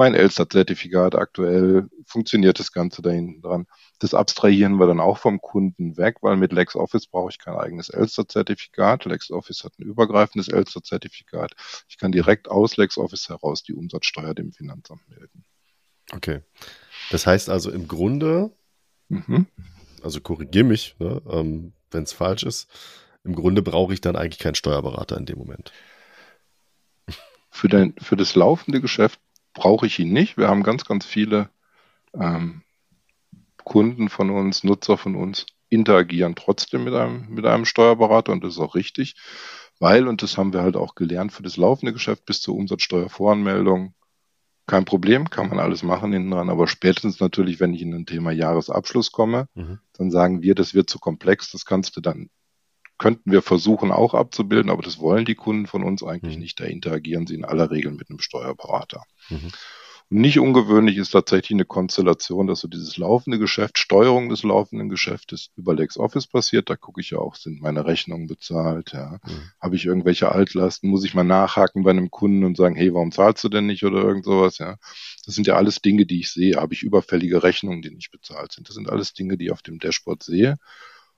[0.00, 3.66] mein Elster-Zertifikat aktuell, funktioniert das Ganze da hinten dran.
[3.98, 7.90] Das abstrahieren wir dann auch vom Kunden weg, weil mit LexOffice brauche ich kein eigenes
[7.90, 9.04] Elster-Zertifikat.
[9.04, 11.52] LexOffice hat ein übergreifendes Elster-Zertifikat.
[11.86, 15.44] Ich kann direkt aus LexOffice heraus die Umsatzsteuer dem Finanzamt melden.
[16.14, 16.40] Okay.
[17.10, 18.50] Das heißt also im Grunde,
[19.08, 19.46] mhm.
[20.02, 22.68] also korrigier mich, ne, ähm, wenn es falsch ist,
[23.24, 25.72] im Grunde brauche ich dann eigentlich keinen Steuerberater in dem Moment.
[27.50, 29.20] Für, dein, für das laufende Geschäft
[29.52, 30.36] brauche ich ihn nicht.
[30.36, 31.50] Wir haben ganz, ganz viele
[32.14, 32.62] ähm,
[33.64, 38.54] Kunden von uns, Nutzer von uns, interagieren trotzdem mit einem, mit einem Steuerberater und das
[38.54, 39.16] ist auch richtig,
[39.78, 43.94] weil, und das haben wir halt auch gelernt, für das laufende Geschäft bis zur Umsatzsteuervoranmeldung
[44.70, 48.06] kein Problem, kann man alles machen hinten dran, aber spätestens natürlich, wenn ich in ein
[48.06, 49.80] Thema Jahresabschluss komme, mhm.
[49.94, 52.30] dann sagen wir, das wird zu komplex, das kannst du dann,
[52.96, 56.42] könnten wir versuchen auch abzubilden, aber das wollen die Kunden von uns eigentlich mhm.
[56.42, 59.02] nicht, da interagieren sie in aller Regel mit einem Steuerberater.
[59.28, 59.50] Mhm.
[60.10, 64.88] Und nicht ungewöhnlich ist tatsächlich eine Konstellation, dass so dieses laufende Geschäft, Steuerung des laufenden
[64.88, 66.68] Geschäftes über LexOffice passiert.
[66.68, 69.18] Da gucke ich ja auch, sind meine Rechnungen bezahlt, ja.
[69.24, 69.50] Mhm.
[69.60, 70.90] Habe ich irgendwelche Altlasten?
[70.90, 73.84] Muss ich mal nachhaken bei einem Kunden und sagen, hey, warum zahlst du denn nicht
[73.84, 74.76] oder irgend sowas, ja.
[75.24, 76.56] Das sind ja alles Dinge, die ich sehe.
[76.56, 78.68] Habe ich überfällige Rechnungen, die nicht bezahlt sind?
[78.68, 80.56] Das sind alles Dinge, die ich auf dem Dashboard sehe.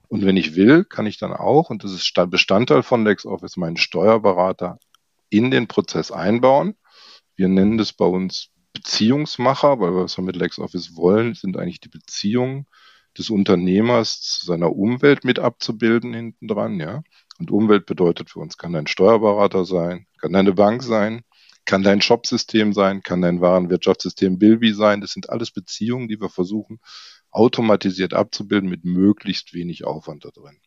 [0.08, 3.78] Und wenn ich will, kann ich dann auch, und das ist Bestandteil von LexOffice, meinen
[3.78, 4.78] Steuerberater
[5.30, 6.74] in den Prozess einbauen
[7.36, 11.80] wir nennen das bei uns Beziehungsmacher, weil wir was wir mit LexOffice wollen, sind eigentlich
[11.80, 12.66] die Beziehungen
[13.16, 17.02] des Unternehmers zu seiner Umwelt mit abzubilden hinten dran, ja.
[17.38, 21.22] Und Umwelt bedeutet für uns, kann dein Steuerberater sein, kann deine Bank sein,
[21.64, 25.00] kann dein Shopsystem sein, kann dein Warenwirtschaftssystem Bilby sein.
[25.00, 26.80] Das sind alles Beziehungen, die wir versuchen
[27.32, 30.60] automatisiert abzubilden mit möglichst wenig Aufwand da drin.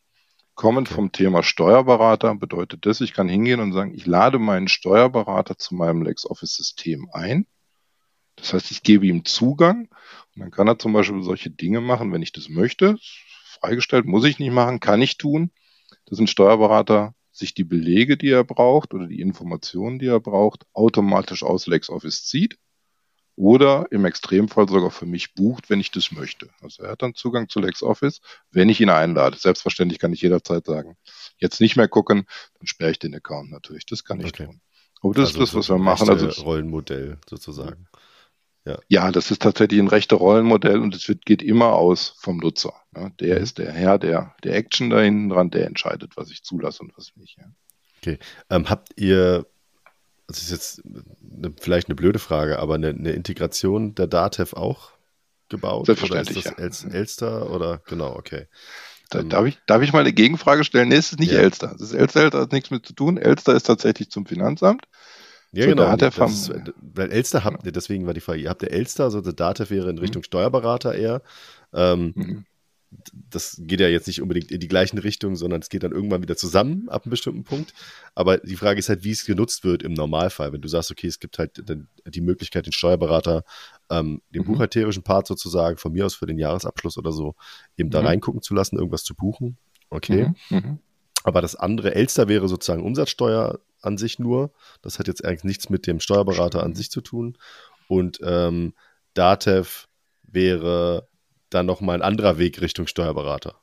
[0.56, 5.58] Kommend vom Thema Steuerberater bedeutet das, ich kann hingehen und sagen, ich lade meinen Steuerberater
[5.58, 7.46] zu meinem LexOffice-System ein.
[8.46, 9.90] Das heißt, ich gebe ihm Zugang
[10.36, 12.96] und dann kann er zum Beispiel solche Dinge machen, wenn ich das möchte.
[13.60, 15.50] Freigestellt muss ich nicht machen, kann ich tun,
[16.06, 20.68] dass ein Steuerberater sich die Belege, die er braucht oder die Informationen, die er braucht,
[20.74, 22.60] automatisch aus LexOffice zieht
[23.36, 26.48] oder im Extremfall sogar für mich bucht, wenn ich das möchte.
[26.62, 29.40] Also er hat dann Zugang zu LexOffice, wenn ich ihn einlade.
[29.40, 30.98] Selbstverständlich kann ich jederzeit sagen,
[31.40, 32.28] jetzt nicht mehr gucken,
[32.60, 33.88] dann sperre ich den Account natürlich.
[33.88, 34.46] Das kann ich okay.
[34.46, 34.62] tun.
[35.02, 36.08] Aber das also ist das, was wir machen.
[36.08, 37.88] Also Rollenmodell sozusagen.
[38.66, 38.80] Ja.
[38.88, 42.74] ja, das ist tatsächlich ein rechter Rollenmodell und es geht immer aus vom Nutzer.
[42.96, 43.44] Ja, der mhm.
[43.44, 46.98] ist der Herr der, der Action da hinten dran, der entscheidet, was ich zulasse und
[46.98, 47.38] was nicht.
[47.38, 47.46] Ja.
[48.02, 48.18] Okay.
[48.50, 49.46] Ähm, habt ihr
[50.28, 54.92] das ist jetzt eine, vielleicht eine blöde Frage, aber eine, eine Integration der Datev auch
[55.50, 55.86] gebaut?
[55.86, 56.46] Selbstverständlich.
[56.46, 56.98] Oder ist das ja.
[56.98, 58.48] Elster oder genau, okay.
[59.10, 60.90] Da, ähm, darf, ich, darf ich mal eine Gegenfrage stellen?
[60.90, 61.40] Nee, es ist nicht ja.
[61.40, 61.76] Elster.
[61.78, 63.18] Das ist Elster, Elster hat nichts mit zu tun.
[63.18, 64.86] Elster ist tatsächlich zum Finanzamt.
[65.56, 65.96] Ja, so, genau.
[65.96, 69.34] Datev ist, weil Elster habt, deswegen war die Frage, ihr habt der Elster, also der
[69.34, 70.26] Datev wäre in Richtung mhm.
[70.26, 71.22] Steuerberater eher.
[71.74, 72.46] Ähm, mhm
[73.30, 76.22] das geht ja jetzt nicht unbedingt in die gleichen Richtungen, sondern es geht dann irgendwann
[76.22, 77.74] wieder zusammen ab einem bestimmten Punkt.
[78.14, 80.54] Aber die Frage ist halt, wie es genutzt wird im Normalfall.
[80.54, 81.64] Wenn du sagst, okay, es gibt halt
[82.06, 83.44] die Möglichkeit, den Steuerberater,
[83.90, 84.46] ähm, den mhm.
[84.46, 87.36] buchhalterischen Part sozusagen, von mir aus für den Jahresabschluss oder so,
[87.78, 87.92] eben mhm.
[87.92, 89.58] da reingucken zu lassen, irgendwas zu buchen.
[89.90, 90.32] Okay.
[90.50, 90.80] Mhm.
[91.26, 91.28] Mhm.
[91.28, 94.52] Aber das andere, Elster wäre sozusagen Umsatzsteuer an sich nur.
[94.82, 97.38] Das hat jetzt eigentlich nichts mit dem Steuerberater an sich zu tun.
[97.88, 98.74] Und ähm,
[99.14, 99.88] Datev
[100.24, 101.08] wäre
[101.50, 103.62] dann nochmal ein anderer Weg Richtung Steuerberater.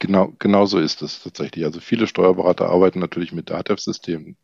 [0.00, 1.64] Genau, genau so ist es tatsächlich.
[1.64, 4.36] Also viele Steuerberater arbeiten natürlich mit DATEV-Systemen.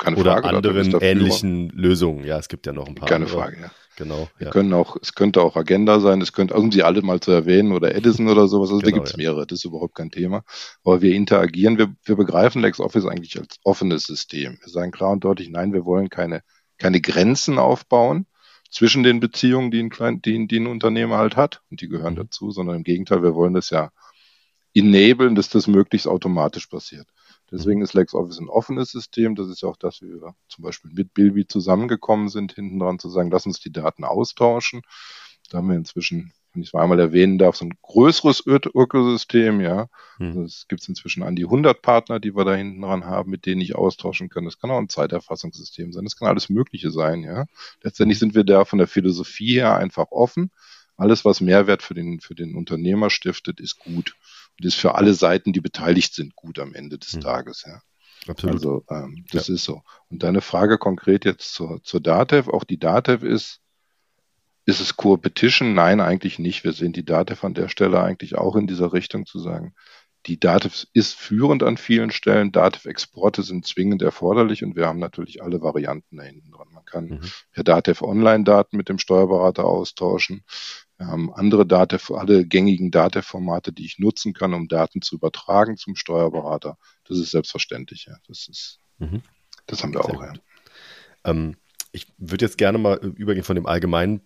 [0.00, 2.24] Keine Oder Frage, anderen ähnlichen Lösungen.
[2.24, 3.06] Ja, es gibt ja noch ein paar.
[3.06, 3.38] Keine andere.
[3.38, 3.70] Frage, ja.
[3.96, 4.30] Genau.
[4.38, 4.48] Ja.
[4.48, 7.72] Können auch, es könnte auch Agenda sein, es könnte, um sie alle mal zu erwähnen,
[7.72, 8.70] oder Edison oder sowas.
[8.70, 9.18] Also genau, da gibt es ja.
[9.18, 10.42] mehrere, das ist überhaupt kein Thema.
[10.84, 14.58] Aber wir interagieren, wir, wir begreifen LexOffice eigentlich als offenes System.
[14.62, 16.42] Wir sagen klar und deutlich, nein, wir wollen keine,
[16.78, 18.26] keine Grenzen aufbauen
[18.70, 22.14] zwischen den Beziehungen, die ein, Klein, die, die ein Unternehmer halt hat, und die gehören
[22.14, 22.20] mhm.
[22.20, 23.90] dazu, sondern im Gegenteil, wir wollen das ja
[24.72, 27.06] enablen, dass das möglichst automatisch passiert.
[27.50, 29.34] Deswegen ist LexOffice ein offenes System.
[29.34, 32.98] Das ist ja auch das, wie wir zum Beispiel mit Bilby zusammengekommen sind, hinten dran
[32.98, 34.82] zu sagen, lass uns die Daten austauschen.
[35.50, 39.60] Da haben wir inzwischen, wenn ich es mal einmal erwähnen darf, so ein größeres Ökosystem,
[39.60, 39.88] ja.
[40.18, 40.28] Hm.
[40.28, 43.46] Also es gibt inzwischen an die 100 Partner, die wir da hinten dran haben, mit
[43.46, 44.44] denen ich austauschen kann.
[44.44, 46.04] Das kann auch ein Zeiterfassungssystem sein.
[46.04, 47.46] Das kann alles Mögliche sein, ja.
[47.82, 50.52] Letztendlich sind wir da von der Philosophie her einfach offen.
[50.96, 54.14] Alles, was Mehrwert für den, für den Unternehmer stiftet, ist gut
[54.60, 57.20] und ist für alle Seiten, die beteiligt sind, gut am Ende des mhm.
[57.22, 57.64] Tages.
[57.66, 57.80] Ja.
[58.28, 58.56] Absolut.
[58.56, 59.54] Also ähm, das ja.
[59.54, 59.80] ist so.
[60.10, 63.60] Und deine Frage konkret jetzt zur, zur DATEV, auch die DATEV ist,
[64.66, 65.72] ist es Co-Petition?
[65.72, 66.62] Nein, eigentlich nicht.
[66.62, 69.74] Wir sehen die DATEV an der Stelle eigentlich auch in dieser Richtung zu sagen,
[70.26, 72.52] die DATEV ist führend an vielen Stellen.
[72.52, 76.68] DATEV-Exporte sind zwingend erforderlich und wir haben natürlich alle Varianten da hinten dran.
[76.70, 77.20] Man kann mhm.
[77.52, 80.44] per DATEV Online-Daten mit dem Steuerberater austauschen.
[81.00, 85.78] Wir haben andere DATEV, alle gängigen DATEV-Formate, die ich nutzen kann, um Daten zu übertragen
[85.78, 86.76] zum Steuerberater.
[87.08, 88.18] Das ist selbstverständlich, ja.
[88.28, 89.22] Das ist, mhm.
[89.66, 90.34] das haben wir Sehr auch, ja.
[91.24, 91.56] Ähm,
[91.90, 94.20] ich würde jetzt gerne mal übergehen von dem allgemeinen,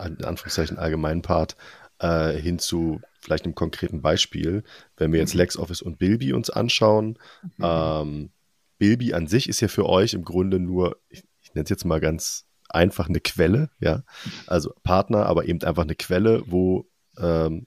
[0.00, 1.54] in Anführungszeichen allgemeinen Part,
[2.00, 4.64] äh, hin zu vielleicht einem konkreten Beispiel.
[4.96, 5.42] Wenn wir jetzt mhm.
[5.42, 7.20] LexOffice und Bilby uns anschauen,
[7.56, 7.64] mhm.
[7.64, 8.30] ähm,
[8.78, 11.84] Bilby an sich ist ja für euch im Grunde nur, ich, ich nenne es jetzt
[11.84, 14.02] mal ganz einfach eine Quelle, ja.
[14.46, 16.86] Also Partner, aber eben einfach eine Quelle, wo
[17.18, 17.66] ähm,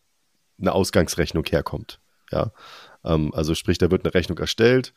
[0.60, 2.00] eine Ausgangsrechnung herkommt.
[2.32, 2.52] Ja.
[3.04, 4.93] Ähm, also sprich, da wird eine Rechnung erstellt,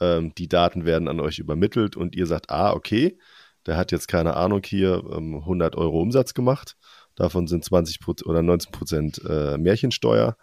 [0.00, 3.18] ähm, die Daten werden an euch übermittelt und ihr sagt, ah, okay,
[3.66, 6.76] der hat jetzt keine Ahnung hier 100 ähm, Euro Umsatz gema 8.
[7.16, 10.36] Davon sind 20 oder 19 Prozent äh, Märchensteuer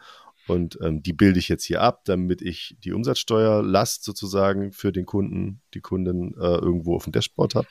[0.47, 5.05] und ähm, die bilde ich jetzt hier ab, damit ich die Umsatzsteuerlast sozusagen für den
[5.05, 7.67] Kunden, die Kunden äh, irgendwo auf dem Dashboard habe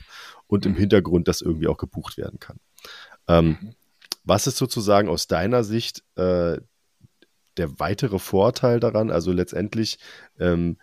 [0.47, 0.79] und im mhm.
[0.79, 2.59] Hintergrund das irgendwie auch gebucht werden kann.
[3.29, 3.75] Ähm, mhm.
[4.25, 6.59] was ist sozusagen aus deiner Sicht äh,
[7.57, 9.11] der weitere Vorteil daran?
[9.11, 9.99] Also letztendlich
[10.39, 10.79] ähm,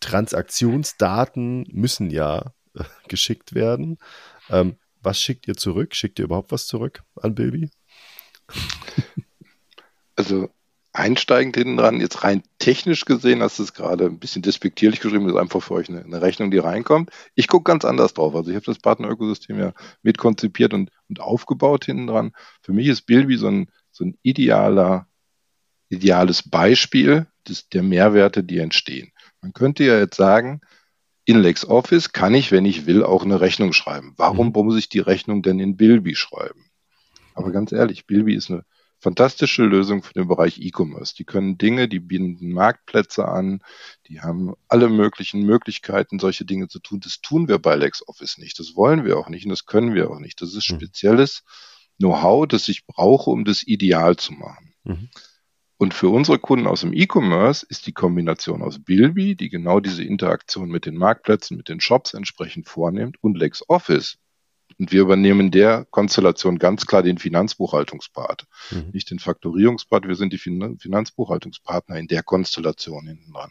[0.00, 3.98] Transaktionsdaten müssen ja äh, geschickt werden.
[4.50, 5.94] Ähm, was schickt ihr zurück?
[5.94, 7.70] Schickt ihr überhaupt was zurück an Bilby?
[10.18, 10.50] also
[10.92, 15.24] einsteigend hinten dran, jetzt rein technisch gesehen, hast du es gerade ein bisschen despektierlich geschrieben,
[15.24, 17.10] das ist einfach für euch eine, eine Rechnung, die reinkommt.
[17.36, 18.34] Ich gucke ganz anders drauf.
[18.34, 22.32] Also ich habe das Partnerökosystem ja mit konzipiert und, und aufgebaut hinten dran.
[22.62, 25.06] Für mich ist Bilby so ein, so ein idealer,
[25.88, 29.12] ideales Beispiel des, der Mehrwerte, die entstehen.
[29.40, 30.62] Man könnte ja jetzt sagen,
[31.24, 34.14] in LexOffice kann ich, wenn ich will, auch eine Rechnung schreiben.
[34.16, 34.64] Warum mhm.
[34.64, 36.64] muss ich die Rechnung denn in Bilby schreiben?
[37.34, 38.64] Aber ganz ehrlich, Bilby ist eine
[39.00, 41.14] fantastische Lösung für den Bereich E-Commerce.
[41.14, 43.62] Die können Dinge, die bieten Marktplätze an,
[44.08, 47.00] die haben alle möglichen Möglichkeiten, solche Dinge zu tun.
[47.00, 48.58] Das tun wir bei LexOffice nicht.
[48.58, 50.42] Das wollen wir auch nicht und das können wir auch nicht.
[50.42, 50.76] Das ist mhm.
[50.76, 51.44] spezielles
[51.98, 54.74] Know-how, das ich brauche, um das ideal zu machen.
[54.84, 55.08] Mhm.
[55.80, 60.02] Und für unsere Kunden aus dem E-Commerce ist die Kombination aus Bilby, die genau diese
[60.02, 64.18] Interaktion mit den Marktplätzen, mit den Shops entsprechend vornimmt, und LexOffice,
[64.78, 68.90] und wir übernehmen der Konstellation ganz klar den Finanzbuchhaltungspart, mhm.
[68.92, 70.06] nicht den Faktorierungspart.
[70.06, 73.50] Wir sind die Finanzbuchhaltungspartner in der Konstellation hinten dran.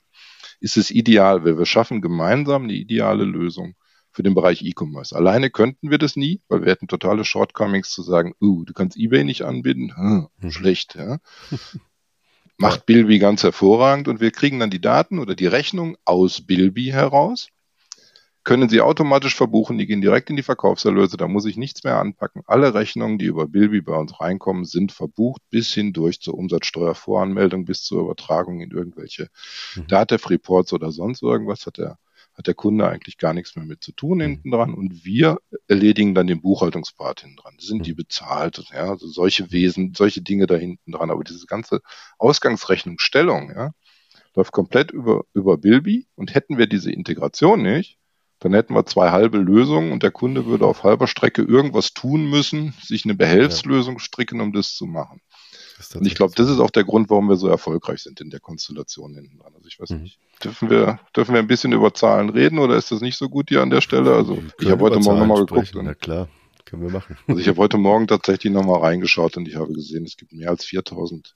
[0.59, 3.75] Ist es ideal, weil wir schaffen gemeinsam eine ideale Lösung
[4.11, 5.15] für den Bereich E-Commerce.
[5.15, 8.97] Alleine könnten wir das nie, weil wir hätten totale Shortcomings zu sagen, uh, du kannst
[8.97, 10.51] eBay nicht anbieten, hm, mhm.
[10.51, 11.19] schlecht, ja.
[12.59, 16.85] Macht Bilby ganz hervorragend und wir kriegen dann die Daten oder die Rechnung aus Bilby
[16.85, 17.49] heraus
[18.47, 21.99] können Sie automatisch verbuchen, die gehen direkt in die Verkaufserlöse, da muss ich nichts mehr
[21.99, 22.43] anpacken.
[22.45, 27.83] Alle Rechnungen, die über Bilby bei uns reinkommen, sind verbucht bis hindurch zur Umsatzsteuervoranmeldung, bis
[27.83, 29.27] zur Übertragung in irgendwelche
[29.75, 29.87] mhm.
[29.87, 31.97] Datev-Reports oder sonst irgendwas hat der,
[32.35, 34.21] hat der Kunde eigentlich gar nichts mehr mit zu tun mhm.
[34.21, 37.55] hinten dran und wir erledigen dann den Buchhaltungspart hinten dran.
[37.59, 37.83] Sind mhm.
[37.83, 38.63] die bezahlt?
[38.71, 41.11] Ja, also solche Wesen, solche Dinge da hinten dran.
[41.11, 41.81] Aber diese ganze
[42.17, 43.71] Ausgangsrechnungsstellung, ja,
[44.35, 47.97] läuft komplett über, über Bilby und hätten wir diese Integration nicht,
[48.39, 52.29] dann hätten wir zwei halbe Lösungen und der Kunde würde auf halber Strecke irgendwas tun
[52.29, 55.21] müssen, sich eine Behelfslösung stricken, um das zu machen.
[55.77, 58.29] Das und ich glaube, das ist auch der Grund, warum wir so erfolgreich sind in
[58.29, 59.53] der Konstellation hinten dran.
[59.55, 60.03] Also ich weiß mhm.
[60.03, 63.29] nicht, dürfen wir, dürfen wir ein bisschen über Zahlen reden oder ist das nicht so
[63.29, 64.13] gut hier an der Stelle?
[64.13, 65.71] Also ich habe heute Morgen nochmal geguckt.
[65.75, 66.29] Na klar,
[66.65, 67.17] können wir machen.
[67.27, 70.49] Also ich habe heute Morgen tatsächlich nochmal reingeschaut und ich habe gesehen, es gibt mehr
[70.49, 71.35] als 4000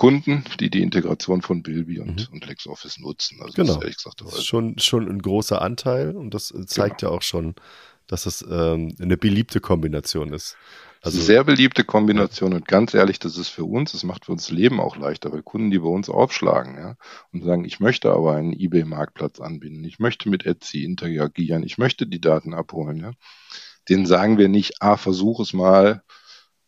[0.00, 2.32] Kunden, die die Integration von Bilby und, mhm.
[2.32, 3.42] und LexOffice nutzen.
[3.42, 3.74] Also genau.
[3.74, 7.12] das ist, gesagt, das ist schon, schon ein großer Anteil und das zeigt genau.
[7.12, 7.54] ja auch schon,
[8.06, 10.56] dass es ähm, eine beliebte Kombination ist.
[11.02, 14.50] Also, sehr beliebte Kombination und ganz ehrlich, das ist für uns, das macht für uns
[14.50, 16.96] Leben auch leichter, weil Kunden, die bei uns aufschlagen, ja,
[17.34, 22.06] und sagen, ich möchte aber einen eBay-Marktplatz anbinden, ich möchte mit Etsy interagieren, ich möchte
[22.06, 23.12] die Daten abholen, ja,
[23.90, 26.02] denen sagen wir nicht, ah, versuch es mal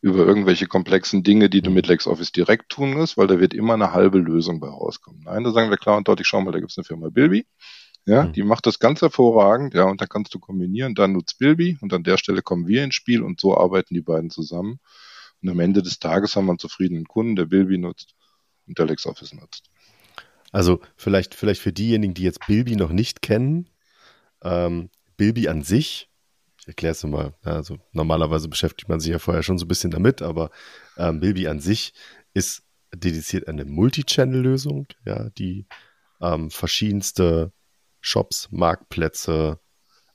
[0.03, 3.74] über irgendwelche komplexen Dinge, die du mit LexOffice direkt tun musst, weil da wird immer
[3.74, 5.22] eine halbe Lösung bei rauskommen.
[5.24, 7.46] Nein, da sagen wir klar und deutlich, schau mal, da gibt es eine Firma Bilby,
[8.05, 8.32] ja, mhm.
[8.32, 11.92] die macht das ganz hervorragend, ja, und dann kannst du kombinieren, dann nutzt Bilby und
[11.92, 14.80] an der Stelle kommen wir ins Spiel und so arbeiten die beiden zusammen.
[15.40, 18.14] Und am Ende des Tages haben wir einen zufriedenen Kunden, der Bilby nutzt
[18.66, 19.70] und der LexOffice nutzt.
[20.50, 23.68] Also vielleicht, vielleicht für diejenigen, die jetzt Bilby noch nicht kennen,
[24.42, 26.09] ähm, Bilby an sich,
[26.62, 29.90] ich erkläre es mal, also normalerweise beschäftigt man sich ja vorher schon so ein bisschen
[29.90, 30.50] damit, aber
[30.96, 31.92] ähm, Bilby an sich
[32.34, 32.62] ist
[32.94, 35.66] dediziert eine Multi-Channel-Lösung, ja, die
[36.20, 37.52] ähm, verschiedenste
[38.00, 39.58] Shops, Marktplätze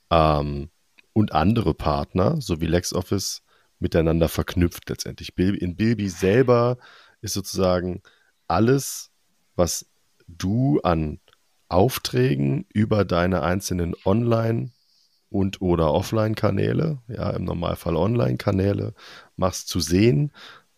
[0.09, 0.69] ähm,
[1.11, 3.41] und andere Partner sowie LexOffice
[3.79, 5.37] miteinander verknüpft letztendlich.
[5.37, 6.77] In Bilby selber
[7.19, 8.01] ist sozusagen
[8.47, 9.11] alles,
[9.55, 9.85] was
[10.27, 11.19] du an
[11.67, 14.71] Aufträgen über deine einzelnen Online-
[15.29, 18.93] und oder Offline-Kanäle, ja, im Normalfall Online-Kanäle,
[19.35, 20.31] machst zu sehen.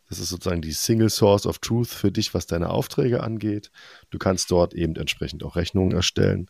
[0.07, 3.71] Das ist sozusagen die Single Source of Truth für dich, was deine Aufträge angeht.
[4.09, 6.47] Du kannst dort eben entsprechend auch Rechnungen erstellen.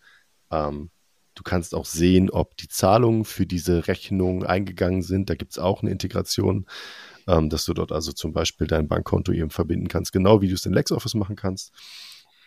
[0.50, 0.92] Ähm,
[1.36, 5.30] du kannst auch sehen, ob die Zahlungen für diese Rechnung eingegangen sind.
[5.30, 6.68] Da gibt es auch eine Integration,
[7.28, 10.56] ähm, dass du dort also zum Beispiel dein Bankkonto eben verbinden kannst, genau wie du
[10.56, 11.74] es in LexOffice machen kannst.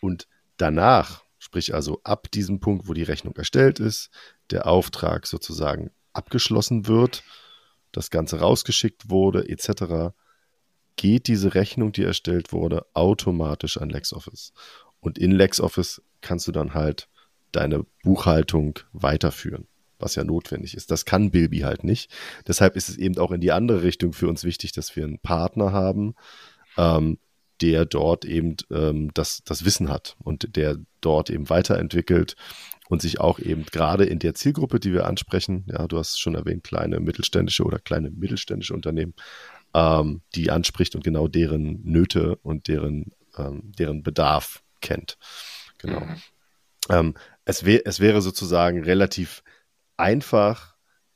[0.00, 0.26] Und
[0.56, 4.10] danach, sprich also ab diesem Punkt, wo die Rechnung erstellt ist,
[4.50, 7.24] der Auftrag sozusagen abgeschlossen wird,
[7.90, 10.14] das Ganze rausgeschickt wurde, etc.,
[10.94, 14.52] geht diese Rechnung, die erstellt wurde, automatisch an LexOffice.
[15.00, 17.08] Und in LexOffice kannst du dann halt
[17.50, 19.66] deine Buchhaltung weiterführen,
[19.98, 20.92] was ja notwendig ist.
[20.92, 22.12] Das kann Bilby halt nicht.
[22.46, 25.18] Deshalb ist es eben auch in die andere Richtung für uns wichtig, dass wir einen
[25.18, 26.14] Partner haben,
[26.76, 27.18] ähm,
[27.62, 32.34] der dort eben ähm, das, das Wissen hat und der dort eben weiterentwickelt
[32.88, 36.34] und sich auch eben gerade in der Zielgruppe, die wir ansprechen, ja, du hast schon
[36.34, 39.14] erwähnt, kleine mittelständische oder kleine mittelständische Unternehmen,
[39.74, 45.16] ähm, die anspricht und genau deren Nöte und deren, ähm, deren Bedarf kennt.
[45.78, 46.00] Genau.
[46.00, 46.16] Mhm.
[46.90, 49.44] Ähm, es, wär, es wäre sozusagen relativ
[49.96, 50.74] einfach,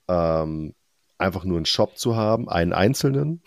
[0.09, 0.75] ähm,
[1.19, 3.43] einfach nur einen Shop zu haben, einen einzelnen,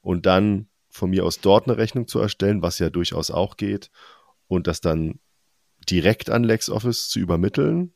[0.00, 3.90] und dann von mir aus dort eine Rechnung zu erstellen, was ja durchaus auch geht,
[4.48, 5.20] und das dann
[5.88, 7.94] direkt an LexOffice zu übermitteln.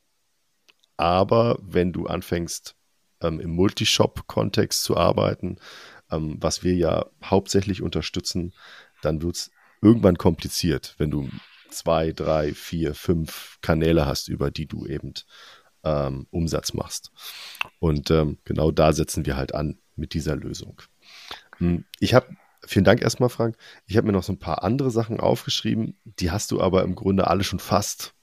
[0.97, 2.75] Aber wenn du anfängst,
[3.21, 5.57] ähm, im Multishop-Kontext zu arbeiten,
[6.11, 8.53] ähm, was wir ja hauptsächlich unterstützen,
[9.01, 11.29] dann wird es irgendwann kompliziert, wenn du
[11.69, 15.13] zwei, drei, vier, fünf Kanäle hast, über die du eben
[15.83, 17.11] ähm, Umsatz machst.
[17.79, 20.81] Und ähm, genau da setzen wir halt an mit dieser Lösung.
[21.57, 22.35] Hm, ich habe,
[22.67, 23.57] vielen Dank erstmal, Frank.
[23.85, 26.95] Ich habe mir noch so ein paar andere Sachen aufgeschrieben, die hast du aber im
[26.95, 28.13] Grunde alle schon fast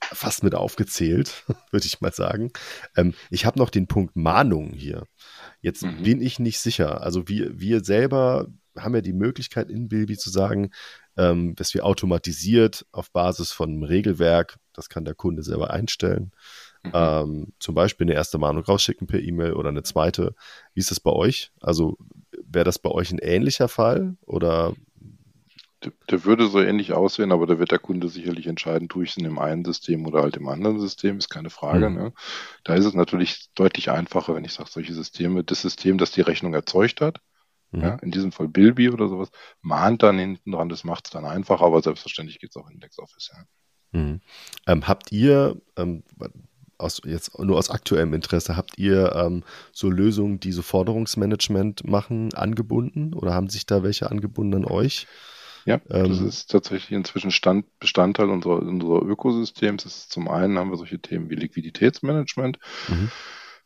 [0.00, 2.50] fast mit aufgezählt, würde ich mal sagen.
[2.96, 5.04] Ähm, ich habe noch den Punkt Mahnung hier.
[5.60, 6.02] Jetzt mhm.
[6.02, 7.02] bin ich nicht sicher.
[7.02, 8.46] Also wir, wir selber
[8.76, 10.70] haben ja die Möglichkeit in Bilby zu sagen,
[11.16, 16.32] ähm, dass wir automatisiert auf Basis von einem Regelwerk, das kann der Kunde selber einstellen,
[16.84, 16.92] mhm.
[16.94, 20.34] ähm, zum Beispiel eine erste Mahnung rausschicken per E-Mail oder eine zweite.
[20.74, 21.50] Wie ist das bei euch?
[21.60, 21.98] Also
[22.50, 24.74] wäre das bei euch ein ähnlicher Fall oder
[25.84, 29.10] der, der, würde so ähnlich aussehen, aber da wird der Kunde sicherlich entscheiden, tue ich
[29.10, 31.88] es in dem einen System oder halt im anderen System, ist keine Frage.
[31.88, 31.96] Mhm.
[31.96, 32.12] Ne?
[32.64, 36.20] Da ist es natürlich deutlich einfacher, wenn ich sage, solche Systeme, das System, das die
[36.20, 37.20] Rechnung erzeugt hat,
[37.70, 37.82] Mhm.
[37.82, 39.30] Ja, in diesem Fall Bilby oder sowas,
[39.60, 42.80] mahnt dann hinten dran, das macht es dann einfacher, aber selbstverständlich geht es auch in
[42.80, 43.30] LexOffice.
[43.34, 44.00] Ja.
[44.00, 44.20] Mhm.
[44.66, 46.02] Ähm, habt ihr, ähm,
[46.78, 52.32] aus, jetzt nur aus aktuellem Interesse, habt ihr ähm, so Lösungen, die so Forderungsmanagement machen,
[52.34, 55.06] angebunden oder haben sich da welche angebunden an euch?
[55.64, 59.82] Ja, das ähm, ist tatsächlich inzwischen Stand, Bestandteil unserer, unserer Ökosystems.
[59.82, 62.58] Das ist zum einen haben wir solche Themen wie Liquiditätsmanagement.
[62.88, 63.10] Mhm.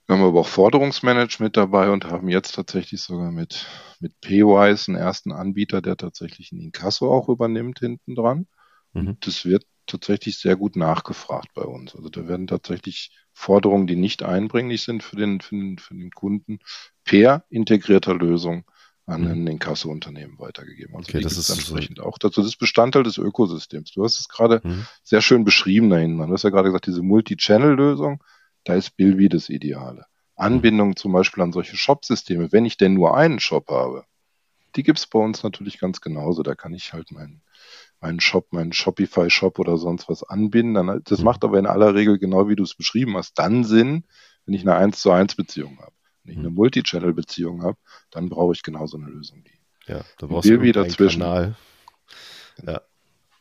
[0.07, 3.67] Wir haben aber auch Forderungsmanagement dabei und haben jetzt tatsächlich sogar mit,
[4.01, 8.49] mit Paywise einen ersten Anbieter, der tatsächlich ein Inkasso auch übernimmt hinten dran.
[8.95, 9.17] Mhm.
[9.21, 11.95] Das wird tatsächlich sehr gut nachgefragt bei uns.
[11.95, 16.11] Also da werden tatsächlich Forderungen, die nicht einbringlich sind für den, für den, für den
[16.11, 16.59] Kunden,
[17.05, 18.65] per integrierter Lösung
[19.07, 19.31] an mhm.
[19.31, 20.95] ein Inkasso-Unternehmen weitergegeben.
[20.95, 22.05] Also okay, das ist entsprechend so.
[22.05, 22.41] auch dazu.
[22.41, 23.93] Das ist Bestandteil des Ökosystems.
[23.93, 24.87] Du hast es gerade mhm.
[25.03, 26.19] sehr schön beschrieben da hinten.
[26.19, 28.23] Du hast ja gerade gesagt, diese Multi-Channel-Lösung
[28.65, 30.07] da ist Bilby das Ideale.
[30.37, 34.05] Anbindung zum Beispiel an solche Shop-Systeme, wenn ich denn nur einen Shop habe,
[34.77, 36.43] die gibt's bei uns natürlich ganz genauso.
[36.43, 37.43] Da kann ich halt meinen
[38.03, 41.01] meinen Shop, meinen Shopify-Shop oder sonst was anbinden.
[41.05, 41.25] das mhm.
[41.25, 44.05] macht aber in aller Regel genau wie du es beschrieben hast, dann Sinn,
[44.45, 45.93] wenn ich eine 1 zu 1 Beziehung habe.
[46.25, 46.57] Wenn ich eine mhm.
[46.57, 47.79] Multi-Channel-Beziehung habe,
[48.11, 49.45] dann brauche ich genauso eine Lösung.
[49.87, 51.23] Ja, da brauchst du einen dazwischen.
[51.23, 51.57] Kanal,
[52.67, 52.81] ja,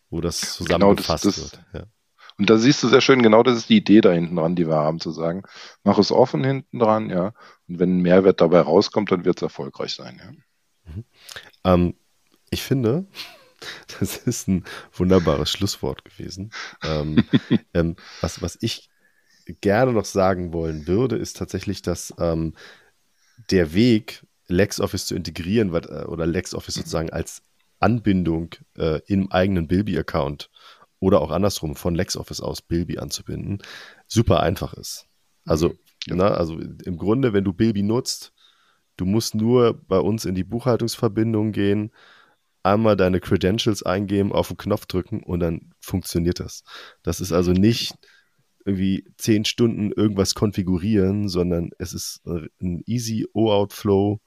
[0.09, 1.65] wo das genau zusammengefasst genau, das, das, wird.
[1.73, 1.87] Ja.
[2.37, 4.67] Und da siehst du sehr schön, genau das ist die Idee da hinten dran, die
[4.67, 5.43] wir haben, zu sagen,
[5.83, 7.33] mach es offen hinten dran, ja.
[7.67, 10.93] Und wenn ein Mehrwert dabei rauskommt, dann wird es erfolgreich sein, ja.
[10.93, 11.03] Mhm.
[11.63, 11.95] Ähm,
[12.49, 13.05] ich finde,
[13.99, 16.51] das ist ein wunderbares Schlusswort gewesen.
[16.83, 17.23] ähm,
[17.73, 18.89] ähm, was, was ich
[19.61, 22.53] gerne noch sagen wollen würde, ist tatsächlich, dass ähm,
[23.49, 27.41] der Weg, LexOffice zu integrieren äh, oder LexOffice sozusagen als
[27.79, 30.49] Anbindung äh, im eigenen Bilby-Account
[30.99, 33.59] oder auch andersrum von LexOffice aus Bilby anzubinden,
[34.07, 35.07] super einfach ist.
[35.45, 35.75] Also, mhm.
[36.07, 36.15] ja.
[36.15, 38.33] na, also im Grunde, wenn du Bilby nutzt,
[38.97, 41.91] du musst nur bei uns in die Buchhaltungsverbindung gehen,
[42.63, 46.63] einmal deine Credentials eingeben, auf den Knopf drücken und dann funktioniert das.
[47.03, 47.95] Das ist also nicht
[48.65, 54.21] irgendwie zehn Stunden irgendwas konfigurieren, sondern es ist ein easy O-Out-Flow.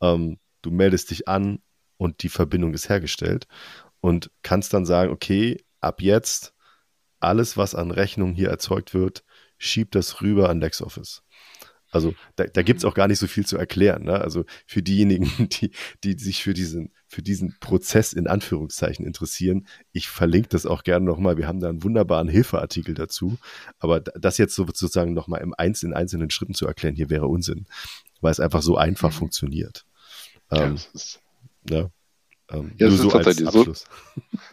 [0.00, 1.60] Ähm, du meldest dich an
[1.96, 3.46] und die Verbindung ist hergestellt
[4.00, 6.54] und kannst dann sagen, okay, ab jetzt
[7.20, 9.24] alles, was an Rechnungen hier erzeugt wird,
[9.58, 11.22] schiebt das rüber an LexOffice.
[11.94, 14.02] Also da, da gibt es auch gar nicht so viel zu erklären.
[14.02, 14.20] Ne?
[14.20, 15.70] Also für diejenigen, die,
[16.02, 21.06] die sich für diesen, für diesen Prozess in Anführungszeichen interessieren, ich verlinke das auch gerne
[21.06, 21.36] nochmal.
[21.36, 23.38] Wir haben da einen wunderbaren Hilfeartikel dazu.
[23.78, 27.66] Aber das jetzt sozusagen nochmal im Einz in einzelnen Schritten zu erklären, hier wäre Unsinn,
[28.20, 29.14] weil es einfach so einfach mhm.
[29.14, 29.86] funktioniert.
[30.50, 31.20] Ja, ähm, ist,
[31.70, 31.90] ja.
[32.50, 33.84] Ähm, ja, nur so als Abschluss.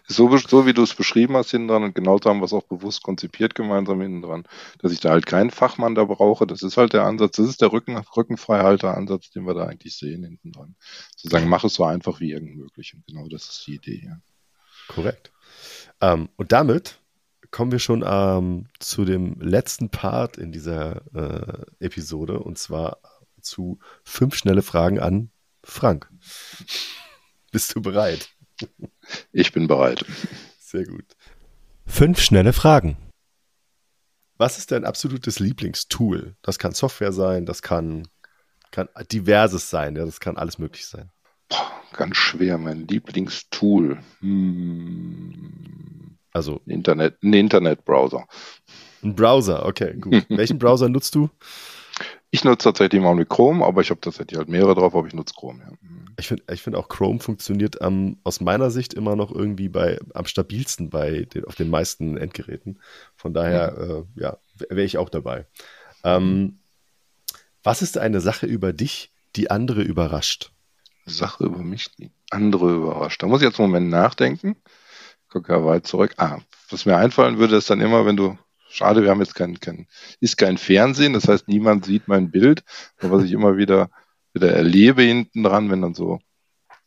[0.07, 2.53] So, so, so, wie du es beschrieben hast hinten dran und genauso haben wir es
[2.53, 4.43] auch bewusst konzipiert gemeinsam hinten dran,
[4.79, 6.45] dass ich da halt keinen Fachmann da brauche.
[6.47, 10.23] Das ist halt der Ansatz, das ist der Rücken, Rückenfreihalter-Ansatz, den wir da eigentlich sehen
[10.23, 10.75] hinten dran.
[11.15, 12.93] Zu sagen, mach es so einfach wie irgend möglich.
[12.93, 14.17] Und genau das ist die Idee, ja.
[14.87, 15.31] Korrekt.
[16.01, 16.99] Ähm, und damit
[17.51, 22.97] kommen wir schon ähm, zu dem letzten Part in dieser äh, Episode und zwar
[23.41, 25.31] zu fünf schnelle Fragen an
[25.63, 26.09] Frank.
[27.51, 28.29] Bist du bereit?
[29.33, 30.05] Ich bin bereit.
[30.59, 31.05] Sehr gut.
[31.85, 32.97] Fünf schnelle Fragen.
[34.37, 36.35] Was ist dein absolutes Lieblingstool?
[36.41, 38.07] Das kann Software sein, das kann,
[38.71, 41.11] kann diverses sein, ja, das kann alles möglich sein.
[41.49, 43.99] Boah, ganz schwer, mein Lieblingstool.
[44.21, 46.17] Hm.
[46.31, 48.25] Also Internet, ein Internetbrowser.
[49.03, 50.25] Ein Browser, okay, gut.
[50.29, 51.29] Welchen Browser nutzt du?
[52.33, 55.13] Ich nutze tatsächlich mal mit Chrome, aber ich habe tatsächlich halt mehrere drauf, aber ich
[55.13, 55.77] nutze Chrome, ja.
[56.17, 59.99] Ich finde ich find auch Chrome funktioniert ähm, aus meiner Sicht immer noch irgendwie bei,
[60.13, 62.79] am stabilsten bei den, auf den meisten Endgeräten.
[63.15, 63.91] Von daher, mhm.
[64.17, 64.37] äh, ja,
[64.69, 65.45] wäre ich auch dabei.
[66.03, 66.59] Ähm,
[67.63, 70.51] was ist eine Sache über dich, die andere überrascht?
[71.05, 73.21] Sache über mich, die andere überrascht.
[73.23, 74.55] Da muss ich jetzt einen Moment nachdenken.
[75.29, 76.13] Guck ja weit zurück.
[76.17, 78.37] Ah, was mir einfallen würde, ist dann immer, wenn du
[78.71, 79.87] Schade, wir haben jetzt kein, kein,
[80.19, 82.63] ist kein Fernsehen, das heißt, niemand sieht mein Bild.
[82.99, 83.89] Aber was ich immer wieder
[84.33, 86.19] wieder erlebe hinten dran, wenn dann so,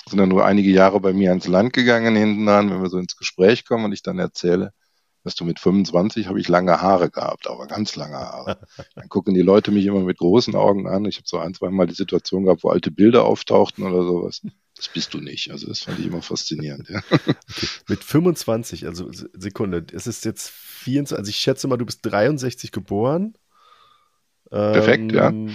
[0.08, 2.98] sind dann nur einige Jahre bei mir ans Land gegangen hinten dran, wenn wir so
[2.98, 4.72] ins Gespräch kommen und ich dann erzähle,
[5.24, 8.58] dass du mit 25 habe ich lange Haare gehabt, aber ganz lange Haare.
[8.94, 11.06] Dann gucken die Leute mich immer mit großen Augen an.
[11.06, 14.42] Ich habe so ein, zwei Mal die Situation gehabt, wo alte Bilder auftauchten oder sowas.
[14.76, 15.50] Das bist du nicht.
[15.50, 16.90] Also das fand ich immer faszinierend.
[16.90, 17.00] Ja.
[17.10, 17.34] Okay.
[17.88, 20.52] Mit 25, also Sekunde, es ist jetzt
[20.84, 23.34] 24, also ich schätze mal, du bist 63 geboren.
[24.50, 25.54] Perfekt, ähm, ja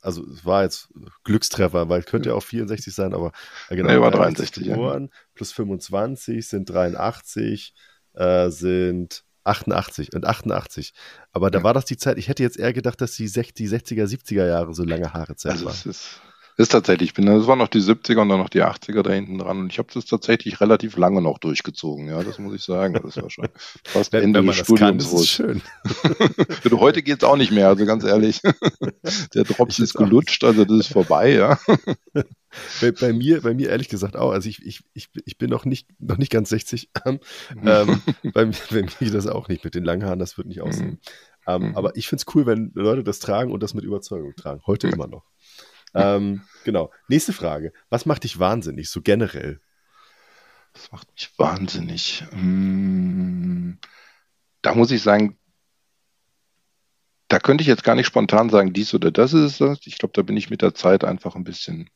[0.00, 0.88] also es war jetzt
[1.24, 3.32] Glückstreffer, weil es könnte ja auch 64 sein, aber
[3.68, 3.90] äh, genau.
[3.90, 5.18] Nee, war 63 geboren, ja.
[5.34, 7.74] plus 25 sind 83,
[8.14, 10.92] äh, sind 88 und 88.
[11.32, 11.64] Aber da ja.
[11.64, 14.46] war das die Zeit, ich hätte jetzt eher gedacht, dass die, 60, die 60er, 70er
[14.46, 15.72] Jahre so lange Haare Zeit also war.
[15.72, 16.20] Es ist,
[16.58, 19.12] ist tatsächlich, ich bin, das waren noch die 70er und dann noch die 80er da
[19.12, 19.60] hinten dran.
[19.60, 22.94] Und ich habe das tatsächlich relativ lange noch durchgezogen, ja, das muss ich sagen.
[22.94, 23.46] Das war schon
[23.84, 25.08] fast wenn, Ende wenn des Studiums.
[25.08, 25.62] Kann, ist schön.
[26.80, 28.42] heute geht's auch nicht mehr, also ganz ehrlich.
[29.34, 31.58] Der Drops ist gelutscht, also das ist vorbei, ja.
[32.80, 34.32] Bei, bei, mir, bei mir ehrlich gesagt auch.
[34.32, 36.90] Also ich, ich, ich, ich bin noch nicht, noch nicht ganz 60.
[37.04, 37.20] Ähm,
[37.64, 38.02] ähm,
[38.32, 40.90] bei, bei, mir das auch nicht mit den langen Haaren, das wird nicht aussehen.
[40.90, 40.98] Mhm.
[41.46, 41.76] Ähm, mhm.
[41.76, 44.60] aber ich finde es cool, wenn Leute das tragen und das mit Überzeugung tragen.
[44.66, 45.24] Heute immer noch.
[45.98, 46.90] Ähm, genau.
[47.08, 47.72] Nächste Frage.
[47.90, 49.60] Was macht dich wahnsinnig, so generell?
[50.74, 52.24] Was macht mich wahnsinnig?
[52.30, 53.78] Hm,
[54.62, 55.38] da muss ich sagen,
[57.28, 59.78] da könnte ich jetzt gar nicht spontan sagen, dies oder das ist es.
[59.86, 61.90] Ich glaube, da bin ich mit der Zeit einfach ein bisschen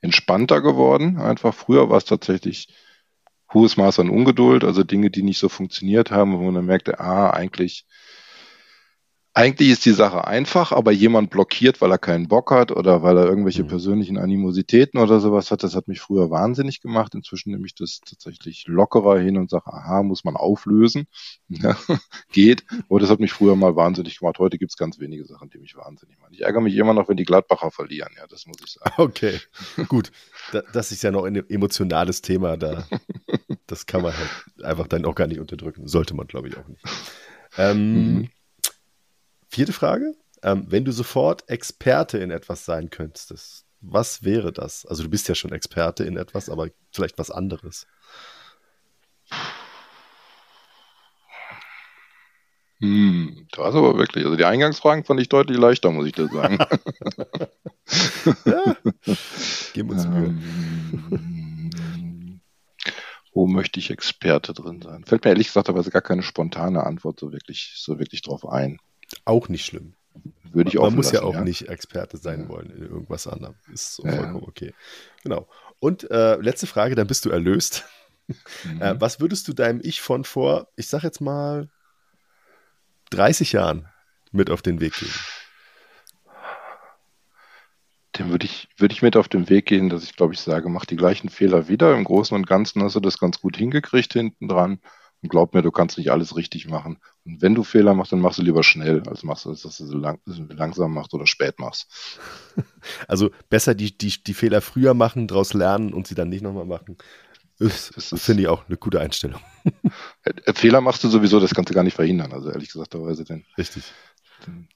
[0.00, 1.18] entspannter geworden.
[1.18, 2.68] Einfach früher war es tatsächlich
[3.52, 7.00] hohes Maß an Ungeduld, also Dinge, die nicht so funktioniert haben, wo man dann merkte,
[7.00, 7.84] ah, eigentlich
[9.32, 13.16] eigentlich ist die Sache einfach, aber jemand blockiert, weil er keinen Bock hat oder weil
[13.16, 13.68] er irgendwelche mhm.
[13.68, 17.14] persönlichen Animositäten oder sowas hat, das hat mich früher wahnsinnig gemacht.
[17.14, 21.06] Inzwischen nehme ich das tatsächlich lockerer hin und sage, aha, muss man auflösen.
[21.52, 21.76] Ja,
[22.32, 22.64] geht.
[22.88, 24.38] Aber das hat mich früher mal wahnsinnig gemacht.
[24.38, 26.32] Heute gibt es ganz wenige Sachen, die mich wahnsinnig machen.
[26.32, 28.90] Ich ärgere mich immer noch, wenn die Gladbacher verlieren, ja, das muss ich sagen.
[28.96, 29.40] Okay,
[29.88, 30.12] gut.
[30.72, 32.86] Das ist ja noch ein emotionales Thema, da
[33.66, 35.88] das kann man halt einfach dann auch gar nicht unterdrücken.
[35.88, 36.82] Sollte man, glaube ich, auch nicht.
[37.58, 38.28] Ähm, mhm.
[39.50, 40.14] Vierte Frage.
[40.44, 44.86] Ähm, wenn du sofort Experte in etwas sein könntest, was wäre das?
[44.86, 47.88] Also du bist ja schon Experte in etwas, aber vielleicht was anderes.
[52.78, 54.24] Hm, das aber wirklich.
[54.24, 56.58] Also die Eingangsfragen fand ich deutlich leichter, muss ich dir sagen.
[58.46, 58.76] ja,
[59.74, 60.28] geben uns Mühe.
[61.10, 62.40] Ähm,
[63.32, 65.04] wo möchte ich Experte drin sein?
[65.04, 68.78] Fällt mir ehrlich gesagt aber gar keine spontane Antwort so wirklich, so wirklich drauf ein.
[69.24, 69.94] Auch nicht schlimm.
[70.52, 71.44] Würde ich auch Man muss ja auch ja.
[71.44, 72.48] nicht Experte sein ja.
[72.48, 73.54] wollen in irgendwas anderem.
[73.72, 74.74] Ist so vollkommen okay.
[75.22, 75.48] Genau.
[75.78, 77.84] Und äh, letzte Frage, dann bist du erlöst.
[77.84, 77.90] Mhm.
[78.80, 81.68] Äh, was würdest du deinem Ich von vor, ich sag jetzt mal,
[83.10, 83.88] 30 Jahren
[84.30, 85.12] mit auf den Weg geben?
[88.16, 90.68] Dem würde ich, würde ich mit auf den Weg gehen, dass ich glaube ich sage,
[90.68, 91.92] mach die gleichen Fehler wieder.
[91.92, 94.80] Im Großen und Ganzen hast du das ganz gut hingekriegt hinten dran.
[95.22, 96.98] Und glaub mir, du kannst nicht alles richtig machen.
[97.24, 99.86] Und wenn du Fehler machst, dann machst du lieber schnell, als machst du, dass du
[99.86, 101.88] sie lang, langsam machst oder spät machst.
[103.06, 106.64] Also besser die, die, die Fehler früher machen, daraus lernen und sie dann nicht nochmal
[106.64, 106.96] machen.
[107.58, 109.40] Das, das finde ich auch eine gute Einstellung.
[110.22, 112.32] Äh, Fehler machst du sowieso, das kannst du gar nicht verhindern.
[112.32, 113.44] Also ehrlich gesagt, denn.
[113.58, 113.84] Richtig.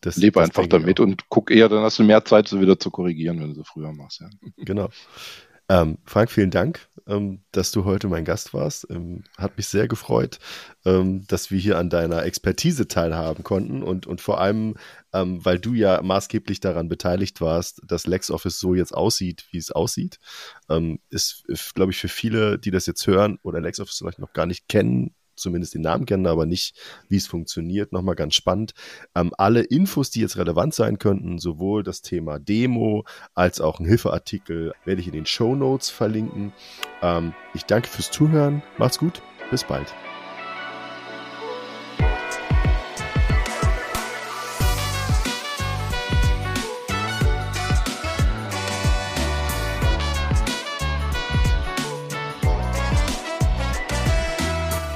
[0.03, 2.79] Das, lebe das einfach damit und guck eher, dann hast du mehr Zeit, so wieder
[2.79, 4.21] zu korrigieren, wenn du so früher machst.
[4.21, 4.29] Ja.
[4.59, 4.91] Genau.
[5.69, 6.87] Ähm, Frank, vielen Dank,
[7.53, 8.87] dass du heute mein Gast warst.
[8.91, 10.39] Ähm, hat mich sehr gefreut,
[10.85, 14.77] ähm, dass wir hier an deiner Expertise teilhaben konnten und, und vor allem,
[15.13, 19.71] ähm, weil du ja maßgeblich daran beteiligt warst, dass LexOffice so jetzt aussieht, wie es
[19.71, 20.19] aussieht.
[20.71, 21.45] Ähm, ist
[21.75, 25.15] glaube ich, für viele, die das jetzt hören oder LexOffice vielleicht noch gar nicht kennen,
[25.37, 26.77] zumindest den Namen kennen, aber nicht,
[27.09, 27.93] wie es funktioniert.
[27.93, 28.73] Nochmal ganz spannend.
[29.15, 33.05] Ähm, alle Infos, die jetzt relevant sein könnten, sowohl das Thema Demo
[33.35, 36.53] als auch ein Hilfeartikel, werde ich in den Show Notes verlinken.
[37.03, 38.63] Ähm, ich danke fürs Zuhören.
[38.79, 39.23] Macht's gut.
[39.51, 39.93] Bis bald.